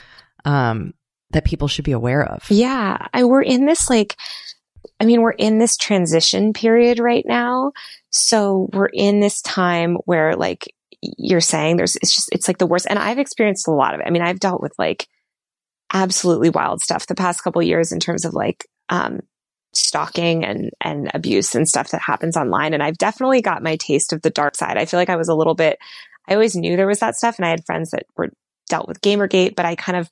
[0.45, 0.93] um,
[1.31, 2.49] that people should be aware of?
[2.49, 3.07] Yeah.
[3.13, 4.15] I, we're in this, like,
[4.99, 7.73] I mean, we're in this transition period right now.
[8.11, 12.65] So we're in this time where, like, you're saying there's, it's just, it's like the
[12.67, 12.87] worst.
[12.89, 14.07] And I've experienced a lot of it.
[14.07, 15.07] I mean, I've dealt with like,
[15.93, 19.19] absolutely wild stuff the past couple years in terms of like, um,
[19.73, 22.73] stalking and, and abuse and stuff that happens online.
[22.73, 24.77] And I've definitely got my taste of the dark side.
[24.77, 25.77] I feel like I was a little bit,
[26.27, 28.29] I always knew there was that stuff and I had friends that were
[28.69, 30.09] dealt with Gamergate, but I kind of,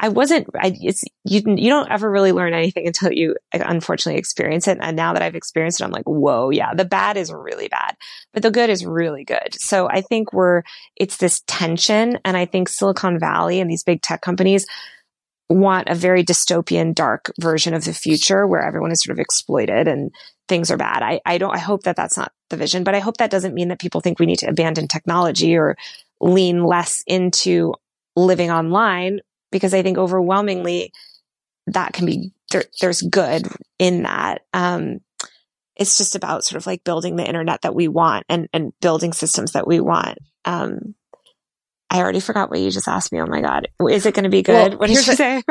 [0.00, 4.68] I wasn't, I, it's, you, you don't ever really learn anything until you unfortunately experience
[4.68, 4.78] it.
[4.80, 7.96] And now that I've experienced it, I'm like, whoa, yeah, the bad is really bad,
[8.32, 9.54] but the good is really good.
[9.54, 10.62] So I think we're,
[10.94, 12.18] it's this tension.
[12.24, 14.66] And I think Silicon Valley and these big tech companies
[15.48, 19.88] want a very dystopian, dark version of the future where everyone is sort of exploited
[19.88, 20.12] and
[20.46, 21.02] things are bad.
[21.02, 23.54] I, I don't, I hope that that's not the vision, but I hope that doesn't
[23.54, 25.76] mean that people think we need to abandon technology or
[26.20, 27.74] lean less into
[28.14, 29.20] living online
[29.50, 30.92] because I think overwhelmingly
[31.68, 33.46] that can be there, there's good
[33.78, 34.42] in that.
[34.52, 35.00] Um,
[35.76, 39.12] it's just about sort of like building the internet that we want and, and building
[39.12, 40.18] systems that we want.
[40.44, 40.94] Um,
[41.90, 43.20] I already forgot what you just asked me.
[43.20, 44.72] Oh my god, is it going to be good?
[44.72, 45.42] Well, what did you here's say?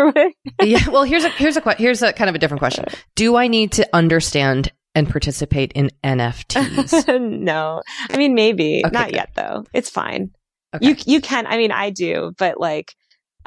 [0.64, 0.90] yeah.
[0.90, 2.86] Well, here's a here's a here's a kind of a different question.
[3.16, 7.20] Do I need to understand and participate in NFTs?
[7.42, 7.82] no,
[8.12, 9.16] I mean maybe Okay, not good.
[9.16, 9.64] yet though.
[9.74, 10.32] It's fine.
[10.76, 10.90] Okay.
[10.90, 11.48] You you can.
[11.48, 12.94] I mean, I do, but like,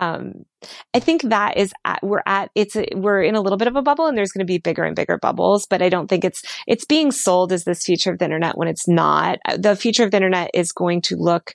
[0.00, 0.46] um,
[0.94, 3.76] I think that is at, we're at it's a, we're in a little bit of
[3.76, 5.66] a bubble, and there's going to be bigger and bigger bubbles.
[5.66, 8.66] But I don't think it's it's being sold as this future of the internet when
[8.66, 9.38] it's not.
[9.56, 11.54] The future of the internet is going to look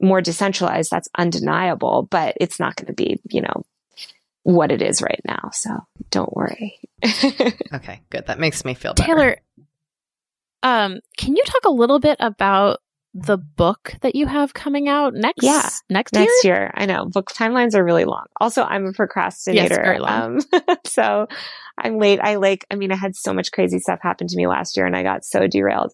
[0.00, 0.90] more decentralized.
[0.90, 3.64] That's undeniable, but it's not going to be you know
[4.44, 5.50] what it is right now.
[5.52, 5.70] So
[6.10, 6.78] don't worry.
[7.04, 8.28] okay, good.
[8.28, 9.06] That makes me feel better.
[9.06, 9.36] Taylor,
[10.62, 12.78] um, can you talk a little bit about
[13.12, 15.42] the book that you have coming out next?
[15.42, 16.24] Yeah, next year.
[16.24, 16.70] next year.
[16.74, 18.26] I know book timelines are really long.
[18.40, 19.74] Also, I'm a procrastinator.
[19.74, 20.40] very long.
[20.52, 21.26] Um, so
[21.78, 22.20] I'm late.
[22.20, 24.86] I like, I mean, I had so much crazy stuff happen to me last year
[24.86, 25.92] and I got so derailed.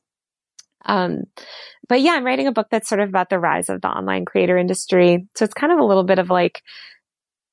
[0.84, 1.24] Um,
[1.88, 4.24] but yeah, I'm writing a book that's sort of about the rise of the online
[4.24, 5.26] creator industry.
[5.36, 6.62] So it's kind of a little bit of like,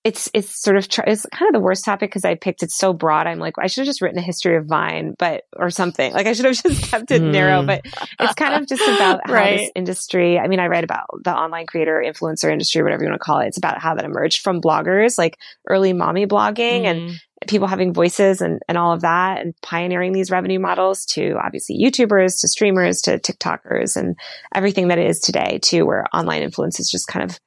[0.03, 2.71] it's, it's sort of, tr- it's kind of the worst topic because I picked it
[2.71, 3.25] so broad.
[3.25, 6.11] I'm like, I should have just written a history of Vine, but, or something.
[6.13, 7.67] Like I should have just kept it narrow, Mm.
[7.67, 7.81] but
[8.19, 9.57] it's kind of just about how Right.
[9.59, 13.21] this industry, I mean, I write about the online creator influencer industry, whatever you want
[13.21, 13.47] to call it.
[13.47, 15.37] It's about how that emerged from bloggers, like
[15.69, 17.15] early mommy blogging and Mm.
[17.47, 21.77] people having voices and, and all of that and pioneering these revenue models to obviously
[21.81, 24.15] YouTubers, to streamers, to TikTokers and
[24.53, 27.37] everything that it is today too, where online influence is just kind of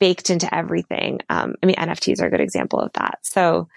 [0.00, 1.20] baked into everything.
[1.28, 3.18] Um, I mean, NFTs are a good example of that.
[3.22, 3.68] So,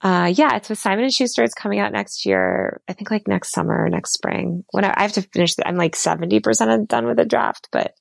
[0.00, 1.42] uh, yeah, it's with Simon and Schuster.
[1.42, 2.80] It's coming out next year.
[2.88, 4.64] I think like next summer or next spring.
[4.70, 7.94] When I, I have to finish, the, I'm like 70% done with the draft, but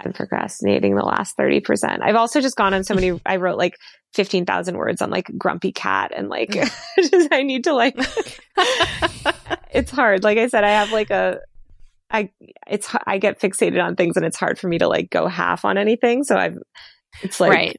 [0.00, 2.02] I'm procrastinating the last 30%.
[2.02, 3.76] I've also just gone on so many, I wrote like
[4.14, 7.96] 15,000 words on like grumpy cat and like, just, I need to like,
[9.72, 10.24] it's hard.
[10.24, 11.40] Like I said, I have like a,
[12.10, 12.30] I,
[12.66, 15.26] it's, h- I get fixated on things and it's hard for me to like go
[15.26, 16.24] half on anything.
[16.24, 16.56] So I've,
[17.22, 17.76] it's like, right.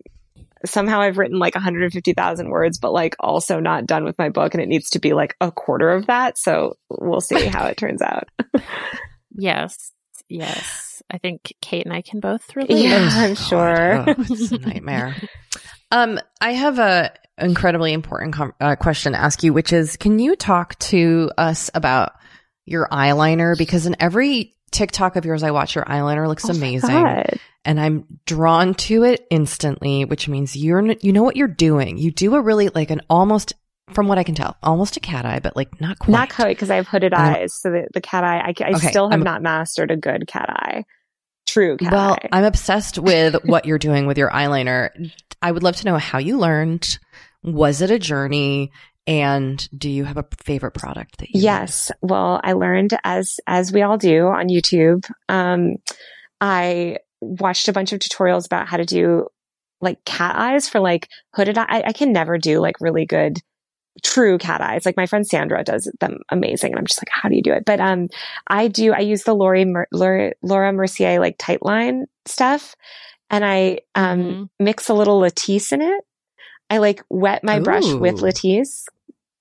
[0.66, 4.62] somehow I've written like 150,000 words, but like also not done with my book and
[4.62, 6.38] it needs to be like a quarter of that.
[6.38, 8.28] So we'll see how it turns out.
[9.32, 9.92] Yes.
[10.28, 11.02] Yes.
[11.10, 12.72] I think Kate and I can both relate.
[12.84, 13.38] Yeah, Oh, I'm God.
[13.38, 13.94] sure.
[14.10, 15.16] Oh, it's a nightmare.
[15.92, 20.20] um, I have a incredibly important com- uh, question to ask you, which is, can
[20.20, 22.14] you talk to us about
[22.70, 23.58] your eyeliner?
[23.58, 27.24] Because in every TikTok of yours I watch, your eyeliner looks Oh amazing,
[27.66, 30.06] and I'm drawn to it instantly.
[30.06, 31.98] Which means you're you know what you're doing.
[31.98, 33.54] You do a really like an almost,
[33.94, 36.12] from what I can tell, almost a cat eye, but like not quite.
[36.12, 37.54] Not quite because I have hooded Um, eyes.
[37.54, 40.28] So the, the cat eye, I, I Okay, still have I'm- not mastered a good
[40.28, 40.86] cat eye.
[41.48, 42.30] True cat well, eye.
[42.32, 45.12] I'm obsessed with what you're doing with your eyeliner.
[45.42, 47.00] I would love to know how you learned.
[47.42, 48.72] Was it a journey?
[49.10, 51.92] And do you have a favorite product that you Yes.
[52.02, 55.10] Well, I learned as, as we all do on YouTube.
[55.28, 55.78] Um,
[56.40, 59.28] I watched a bunch of tutorials about how to do
[59.82, 61.66] like cat eyes for like hooded eye.
[61.68, 63.40] I, I can never do like really good
[64.04, 64.86] true cat eyes.
[64.86, 66.72] Like my friend Sandra does them amazing.
[66.72, 67.66] And I'm just like, how do you do it?
[67.66, 68.10] But, um,
[68.48, 72.76] I do, I use the Lori, Mer- Laura, Laura Mercier like tight line stuff
[73.32, 74.50] and I, um, Mhm.
[74.60, 76.04] mix a little Latisse in it.
[76.70, 78.26] I like wet my brush with Ooh.
[78.28, 78.86] Latisse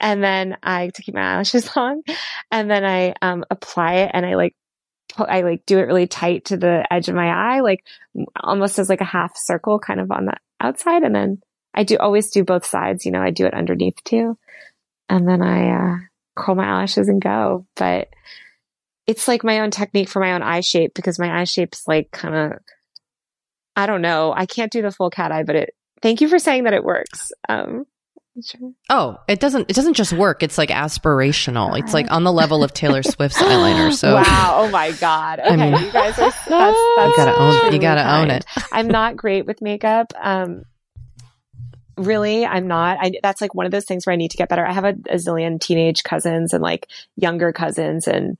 [0.00, 2.02] and then I to keep my eyelashes on,
[2.50, 4.54] and then I um apply it and I like
[5.16, 7.84] I like do it really tight to the edge of my eye, like
[8.40, 11.40] almost as like a half circle, kind of on the outside, and then
[11.74, 13.06] I do always do both sides.
[13.06, 14.38] You know, I do it underneath too,
[15.08, 15.96] and then I uh,
[16.36, 17.66] curl my eyelashes and go.
[17.76, 18.08] But
[19.06, 22.10] it's like my own technique for my own eye shape because my eye shape's like
[22.10, 22.52] kind of
[23.78, 24.34] I don't know.
[24.36, 25.70] I can't do the full cat eye, but it.
[26.02, 27.30] Thank you for saying that it works.
[27.48, 27.86] Um,
[28.90, 29.68] Oh, it doesn't.
[29.68, 30.42] It doesn't just work.
[30.42, 31.78] It's like aspirational.
[31.78, 33.92] It's like on the level of Taylor Swift's eyeliner.
[33.92, 34.54] So wow!
[34.58, 35.40] Oh my god!
[35.40, 37.72] Okay, I mean- you guys are that's, that's you gotta own.
[37.72, 38.44] You gotta own it.
[38.72, 40.12] I'm not great with makeup.
[40.20, 40.62] Um,
[41.96, 42.98] really, I'm not.
[43.00, 44.66] I that's like one of those things where I need to get better.
[44.66, 48.38] I have a, a zillion teenage cousins and like younger cousins, and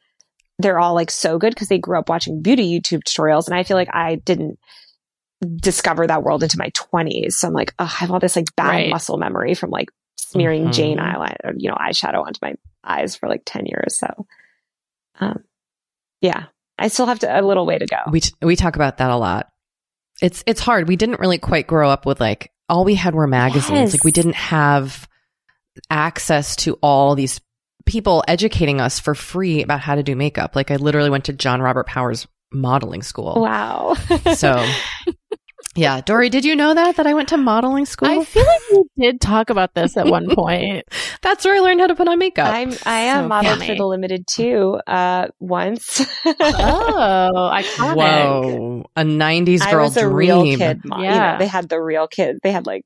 [0.59, 3.63] they're all like so good because they grew up watching beauty YouTube tutorials, and I
[3.65, 4.59] feel like I didn't
[5.57, 7.33] discover that world into my 20s.
[7.33, 8.91] So I'm like, oh, I have all this like bad Right.
[8.91, 10.73] muscle memory from like smearing Mhm.
[10.73, 12.55] Jane eyeliner, you know, eyeshadow onto my
[12.85, 13.99] eyes for like 10 years.
[13.99, 14.27] So,
[15.21, 15.45] um,
[16.21, 16.47] yeah,
[16.79, 17.97] I still have to, a little way to go.
[18.11, 19.49] We we talk about that a lot.
[20.21, 20.89] It's it's hard.
[20.89, 23.79] We didn't really quite grow up with like all we had were magazines.
[23.79, 23.93] Yes.
[23.95, 25.09] Like we didn't have
[25.91, 27.41] access to all these
[27.87, 30.55] people educating us for free about how to do makeup.
[30.57, 33.41] Like I literally went to John Robert Powers modeling school.
[33.41, 33.95] Wow.
[34.35, 34.67] So
[35.79, 38.09] Yeah, Doree, did you know that that I went to modeling school?
[38.09, 38.63] I feel like
[38.97, 40.85] we did talk about this at one point.
[41.23, 42.53] That's where I learned how to put on makeup.
[42.53, 43.67] I'm I am So modeled funny.
[43.69, 46.01] for the limited too, uh once.
[46.27, 47.97] oh, iconic.
[47.97, 50.17] Whoa, a '90s I girl was a dream.
[50.17, 50.81] real kid.
[50.85, 51.33] mo- You Yeah.
[51.33, 52.41] know, they had the real kids.
[52.43, 52.83] They had like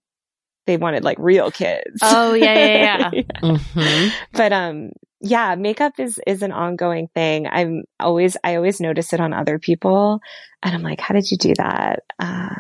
[0.67, 2.01] they wanted like real kids.
[2.03, 3.23] Oh, yeah, yeah, yeah.
[3.43, 4.13] Mhm.
[4.33, 4.91] but um
[5.21, 9.59] yeah makeup is is an ongoing thing i'm always i always notice it on other
[9.59, 10.21] people
[10.63, 12.55] and i'm like how did you do that uh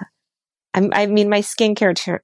[0.74, 2.23] I'm, i mean my skincare ter-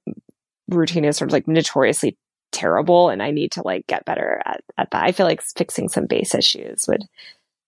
[0.69, 2.17] routine is sort of like notoriously
[2.51, 5.87] terrible and i need to like get better at, at that i feel like fixing
[5.89, 7.03] some base issues would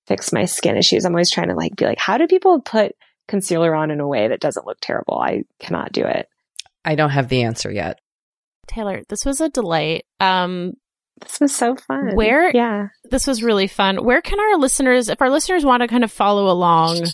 [0.08, 2.96] fix my skin issues i'm always trying to like be like how do people put
[3.28, 6.28] concealer on in a way that doesn't look terrible i cannot do it
[6.84, 8.00] I don't have the answer yet.
[8.68, 10.06] Taylor, this was a delight.
[10.20, 10.74] Um,
[11.22, 14.04] this was so fun Where- yeah this was really fun.
[14.04, 17.06] Where can our listeners, if our listeners want to kind of follow along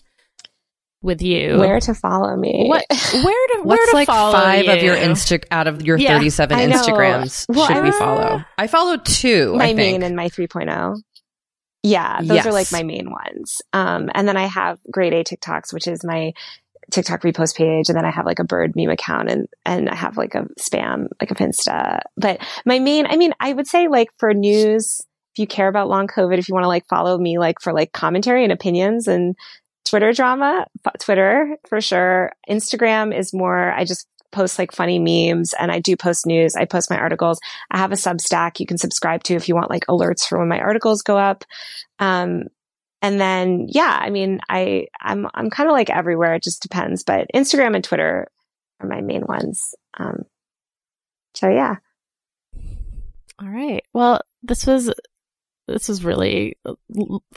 [1.08, 4.68] with you, where to follow me what, where to, where What's to like follow five
[4.68, 8.44] of your Insta out of your Yeah, 37 Instagrams Well, should I we follow?
[8.60, 9.56] I follow two.
[9.56, 9.78] my I think.
[9.78, 11.02] main and my 3.0.
[11.84, 12.46] Yeah, those Yes.
[12.46, 13.62] are like my main ones.
[13.74, 16.34] Um, and then I have grade A TikToks, which is my
[16.92, 17.90] TikTok repost page.
[17.90, 20.46] And then I have like a bird meme account and, and I have like a
[20.60, 22.00] spam, like a Finsta.
[22.18, 25.02] But my main, I mean, I would say like for news,
[25.34, 27.72] if you care about long COVID, if you want to like follow me, like for
[27.74, 29.36] like commentary and opinions and
[29.88, 30.66] Twitter drama,
[31.00, 32.34] Twitter for sure.
[32.50, 36.56] Instagram is more, I just post like funny memes and I do post news.
[36.56, 37.40] I post my articles.
[37.72, 40.50] I have a Substack you can subscribe to if you want like alerts for when
[40.50, 41.46] my articles go up.
[42.00, 42.44] Um,
[43.02, 46.36] and then, yeah, I mean, I, I'm, I'm kind of like everywhere.
[46.36, 48.28] It just depends, but Instagram and Twitter
[48.80, 49.74] are my main ones.
[49.98, 50.24] Um,
[51.34, 51.76] so yeah.
[53.40, 53.84] All right.
[53.94, 54.92] Well, this was
[55.68, 56.58] this was really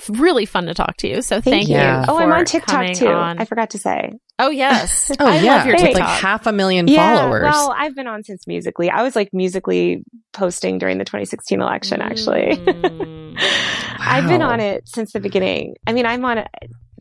[0.09, 1.23] really fun to talk to you.
[1.23, 1.75] So thank, you.
[1.75, 1.81] you.
[1.81, 2.05] Yeah.
[2.09, 3.09] Oh, I'm on TikTok too.
[3.09, 3.39] on.
[3.39, 4.13] I forgot to say.
[4.39, 5.11] Oh yes.
[5.21, 6.01] Oh I yeah, love your with TikTok.
[6.01, 7.43] like half a million Yeah, followers.
[7.43, 8.89] well, I've been on since Musically.
[8.91, 10.03] I was like Musically
[10.33, 12.57] posting during the 2016 election, actually.
[12.57, 13.37] Mm.
[13.99, 15.75] I've been on it since the beginning.
[15.87, 16.49] I mean, I'm on it.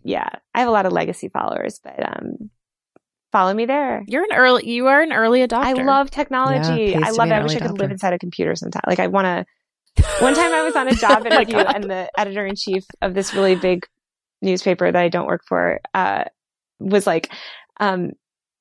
[0.03, 2.49] Yeah, I have a lot of legacy followers, but um,
[3.31, 4.03] follow me there.
[4.07, 4.69] You're an early.
[4.69, 5.63] You are an early adopter.
[5.63, 6.91] I love technology.
[6.91, 7.33] Yeah, I love it.
[7.33, 7.93] I wish early I could live adopter.
[7.93, 8.81] inside a computer sometime.
[8.87, 9.45] Like I want to.
[10.19, 11.75] One time I was on a job Oh interview God.
[11.75, 13.85] and the editor in chief of this really big
[14.41, 16.25] newspaper that I don't work for uh,
[16.79, 17.31] was like,
[17.79, 18.11] um,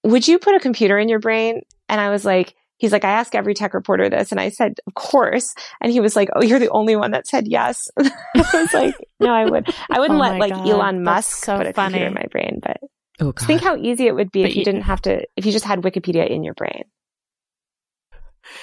[0.04, 2.54] "Would you put a computer in your brain?" And I was like.
[2.80, 4.30] He's like, I ask every tech reporter this.
[4.30, 5.52] And I said, of course.
[5.80, 7.88] And he was like, Oh, you're the only one that said yes.
[7.98, 8.10] I
[8.54, 11.56] was like, no, I would, I wouldn't Oh let like God, Elon that's Musk so
[11.56, 11.94] put a funny.
[11.94, 12.76] computer in my brain, but
[13.20, 15.44] oh think how easy it would be But if you you- didn't have to, if
[15.44, 16.84] you just had Wikipedia in your brain.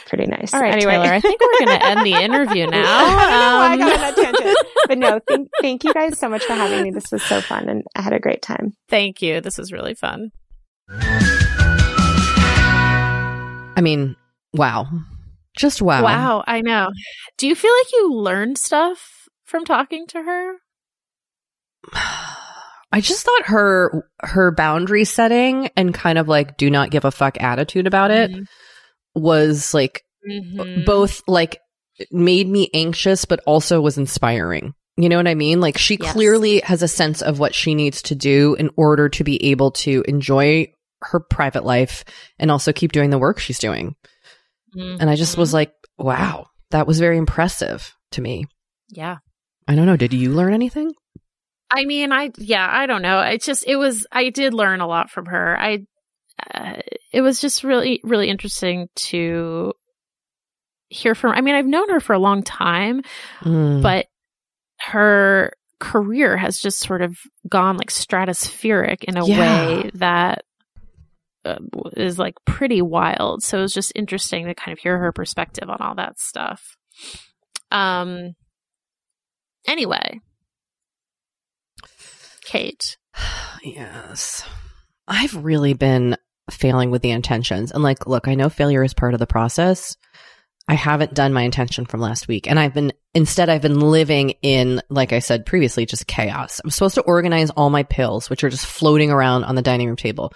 [0.08, 0.54] Pretty nice.
[0.54, 0.94] All right, anyway.
[0.94, 1.14] Taylor.
[1.14, 2.84] I think we're going to end the interview now.
[2.84, 4.58] I don't know why I got on Um, that tangent.
[4.88, 6.92] But no, thank, thank you guys so much for having me.
[6.92, 8.74] This was so fun and I had a great time.
[8.88, 9.42] Thank you.
[9.42, 10.30] This was really fun.
[13.78, 14.16] I mean,
[14.54, 14.86] wow.
[15.58, 16.04] Just wow.
[16.04, 16.90] Wow, I know.
[17.38, 20.54] Do you feel like you learned stuff from talking to her?
[22.92, 27.12] I just thought her her boundary setting and kind of like do not give a
[27.12, 28.46] fuck attitude about it Mhm.
[29.16, 30.86] Was like Mhm.
[30.86, 31.60] both like
[32.12, 34.74] made me anxious but also was inspiring.
[34.98, 35.60] You know what I mean?
[35.62, 36.12] Like she Yes.
[36.14, 39.72] clearly has a sense of what she needs to do in order to be able
[39.72, 40.68] to enjoy
[41.02, 42.04] her private life
[42.40, 43.96] and also keep doing the work she's doing.
[44.78, 48.46] And I just was like, wow, that was very impressive to me.
[48.90, 49.18] yeah.
[49.68, 49.98] I don't know.
[49.98, 50.94] Did you learn anything?
[51.72, 53.22] I mean, I yeah, I don't know.
[53.22, 55.58] It's just it was I did learn a lot from her.
[55.60, 55.86] I
[56.54, 56.76] uh,
[57.12, 59.74] it was just really really interesting to
[60.90, 61.32] hear from.
[61.34, 63.02] I mean, I've known her for a long time,
[63.42, 63.82] Mm.
[63.82, 64.08] but
[64.82, 67.18] her career has just sort of
[67.50, 69.40] gone like stratospheric in a Yeah.
[69.40, 70.46] way that
[71.44, 71.58] uh,
[71.96, 73.44] is like pretty wild.
[73.44, 76.76] So it was just interesting to kind of hear her perspective on all that stuff.
[77.72, 78.36] Um.
[79.68, 80.20] Anyway,
[82.44, 82.98] Kate.
[83.64, 84.48] Yes.
[85.08, 86.18] I've really been
[86.52, 87.72] failing with the intentions.
[87.72, 89.96] And like, look, I know failure is part of the process.
[90.68, 92.50] I haven't done my intention from last week.
[92.50, 96.60] And I've been, instead, I've been living in, like I said previously, just chaos.
[96.64, 99.88] I'm supposed to organize all my pills, which are just floating around on the dining
[99.88, 100.34] room table.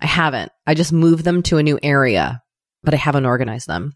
[0.00, 0.52] I haven't.
[0.66, 2.42] I just moved them to a new area,
[2.82, 3.92] but I haven't organized them.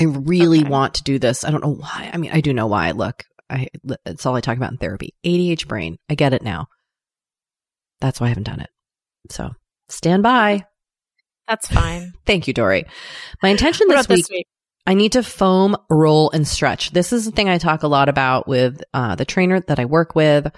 [0.00, 0.68] I really Okay.
[0.68, 1.44] want to do this.
[1.44, 2.10] I don't know why.
[2.12, 2.90] I mean, I do know why.
[2.92, 3.68] Look, I,
[4.06, 5.14] it's all I talk about in therapy.
[5.24, 5.98] ADH brain.
[6.10, 6.66] I get it now.
[8.00, 8.70] That's why I haven't done it.
[9.30, 9.50] So
[9.88, 10.64] stand by.
[11.46, 12.12] That's fine.
[12.26, 12.84] Thank you, Doree.
[13.42, 14.46] My intention this week, this week?
[14.86, 16.90] I need to foam, roll, and stretch.
[16.92, 19.84] This is the thing I talk a lot about with uh, the trainer that I
[19.86, 20.50] work with.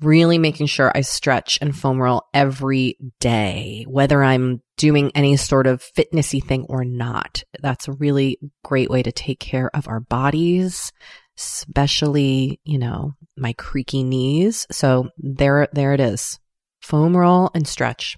[0.00, 5.66] really making sure I stretch and foam roll every day, whether I'm doing any sort
[5.66, 7.42] of fitnessy thing or not.
[7.60, 10.92] That's a really great way to take care of our bodies,
[11.36, 14.66] especially, you know, my creaky knees.
[14.70, 16.38] So there, there it is.
[16.80, 18.16] Foam roll and stretch.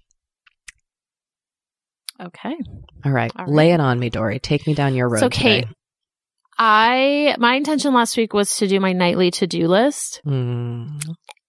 [2.20, 2.54] Okay.
[3.04, 3.32] All right.
[3.36, 3.54] All right.
[3.54, 4.38] Lay it on me, Doree.
[4.40, 5.20] Take me down your road.
[5.20, 5.74] So, Kate, today.
[6.58, 11.00] I my intention last week was to do my nightly to-do list, Mm.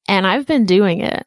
[0.08, 1.26] and I've been doing it.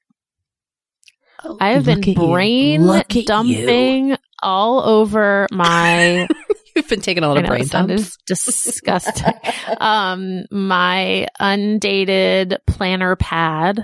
[1.61, 3.25] I have been brain you.
[3.27, 6.27] dumping all over my
[6.77, 8.17] You've been taking a lot of brain dumps.
[8.27, 9.33] disgusting.
[9.79, 13.77] um, my undated planner pad,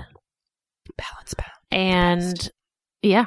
[0.97, 1.51] Balance pad.
[1.71, 2.49] and
[3.03, 3.25] yeah,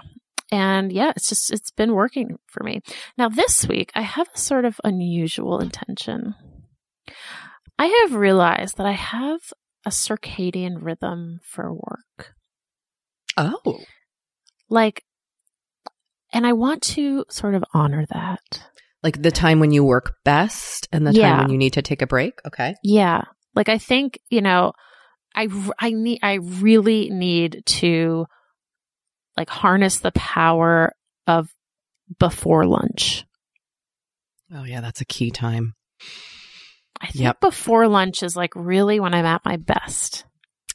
[0.52, 2.80] and yeah, it's just it's been working for me.
[3.18, 6.34] Now this week, I have a sort of unusual intention.
[7.78, 9.40] I have realized that I have
[9.84, 12.34] a circadian rhythm for work,
[13.36, 13.80] Oh.
[14.70, 15.02] like,
[16.32, 18.40] and I want to sort of honor that.
[19.02, 21.38] Like the time when you work best and the time Yeah.
[21.42, 22.40] when you need to take a break.
[22.46, 22.74] Okay.
[22.82, 23.22] Yeah.
[23.54, 24.72] Like I think, you know,
[25.36, 25.48] I,
[25.78, 28.24] I need I really need to
[29.36, 30.92] like harness the power
[31.26, 31.48] of
[32.18, 33.24] before lunch.
[34.54, 35.74] Oh yeah, that's a key time.
[37.00, 37.40] I think Yep.
[37.40, 40.24] before lunch is like really when I'm at my best.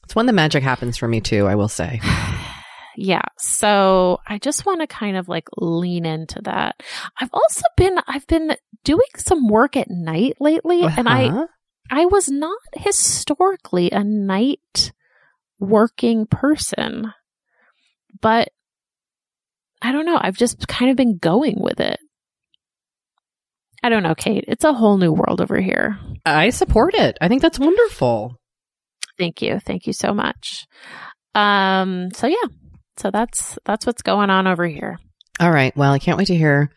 [0.03, 2.01] It's when the magic happens for me too, I will say.
[2.97, 3.21] yeah.
[3.37, 6.81] So I just want to kind of like lean into that.
[7.19, 11.47] I've also been I've been doing some work at night lately and I Uh-huh.
[11.91, 14.91] I was not historically a night
[15.59, 17.13] working person,
[18.21, 18.49] but
[19.81, 20.19] I don't know.
[20.19, 21.99] I've just kind of been going with it.
[23.81, 24.43] I don't know, Kate.
[24.47, 25.97] It's a whole new world over here.
[26.25, 27.17] I support it.
[27.21, 28.35] I think that's wonderful.
[29.17, 29.59] Thank you.
[29.59, 30.67] Thank you so much.
[31.33, 32.35] Um, so yeah.
[32.97, 34.99] So that's, that's what's going on over here.
[35.39, 35.75] All right.
[35.77, 36.69] Well, I can't wait to hear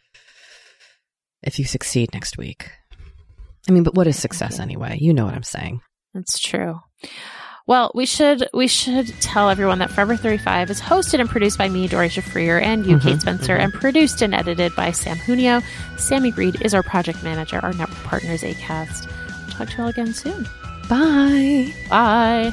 [1.43, 2.71] if you succeed next week.
[3.69, 4.99] I mean, but what is success anyway?
[5.01, 5.81] You know what I'm saying.
[6.15, 6.79] That's true.
[7.67, 11.69] Well, we should we should tell everyone that Forever 35 is hosted and produced by
[11.69, 13.65] me, Doree Shafrir, and you, Mhm, Kate Spencer, mhm.
[13.65, 15.63] and produced and edited by Sam Junio.
[15.97, 17.61] Sammy Greed is our project manager.
[17.63, 19.07] Our network partner is Acast.
[19.47, 20.47] We'll talk to you all again soon.
[20.89, 21.73] Bye.
[21.89, 22.53] Bye.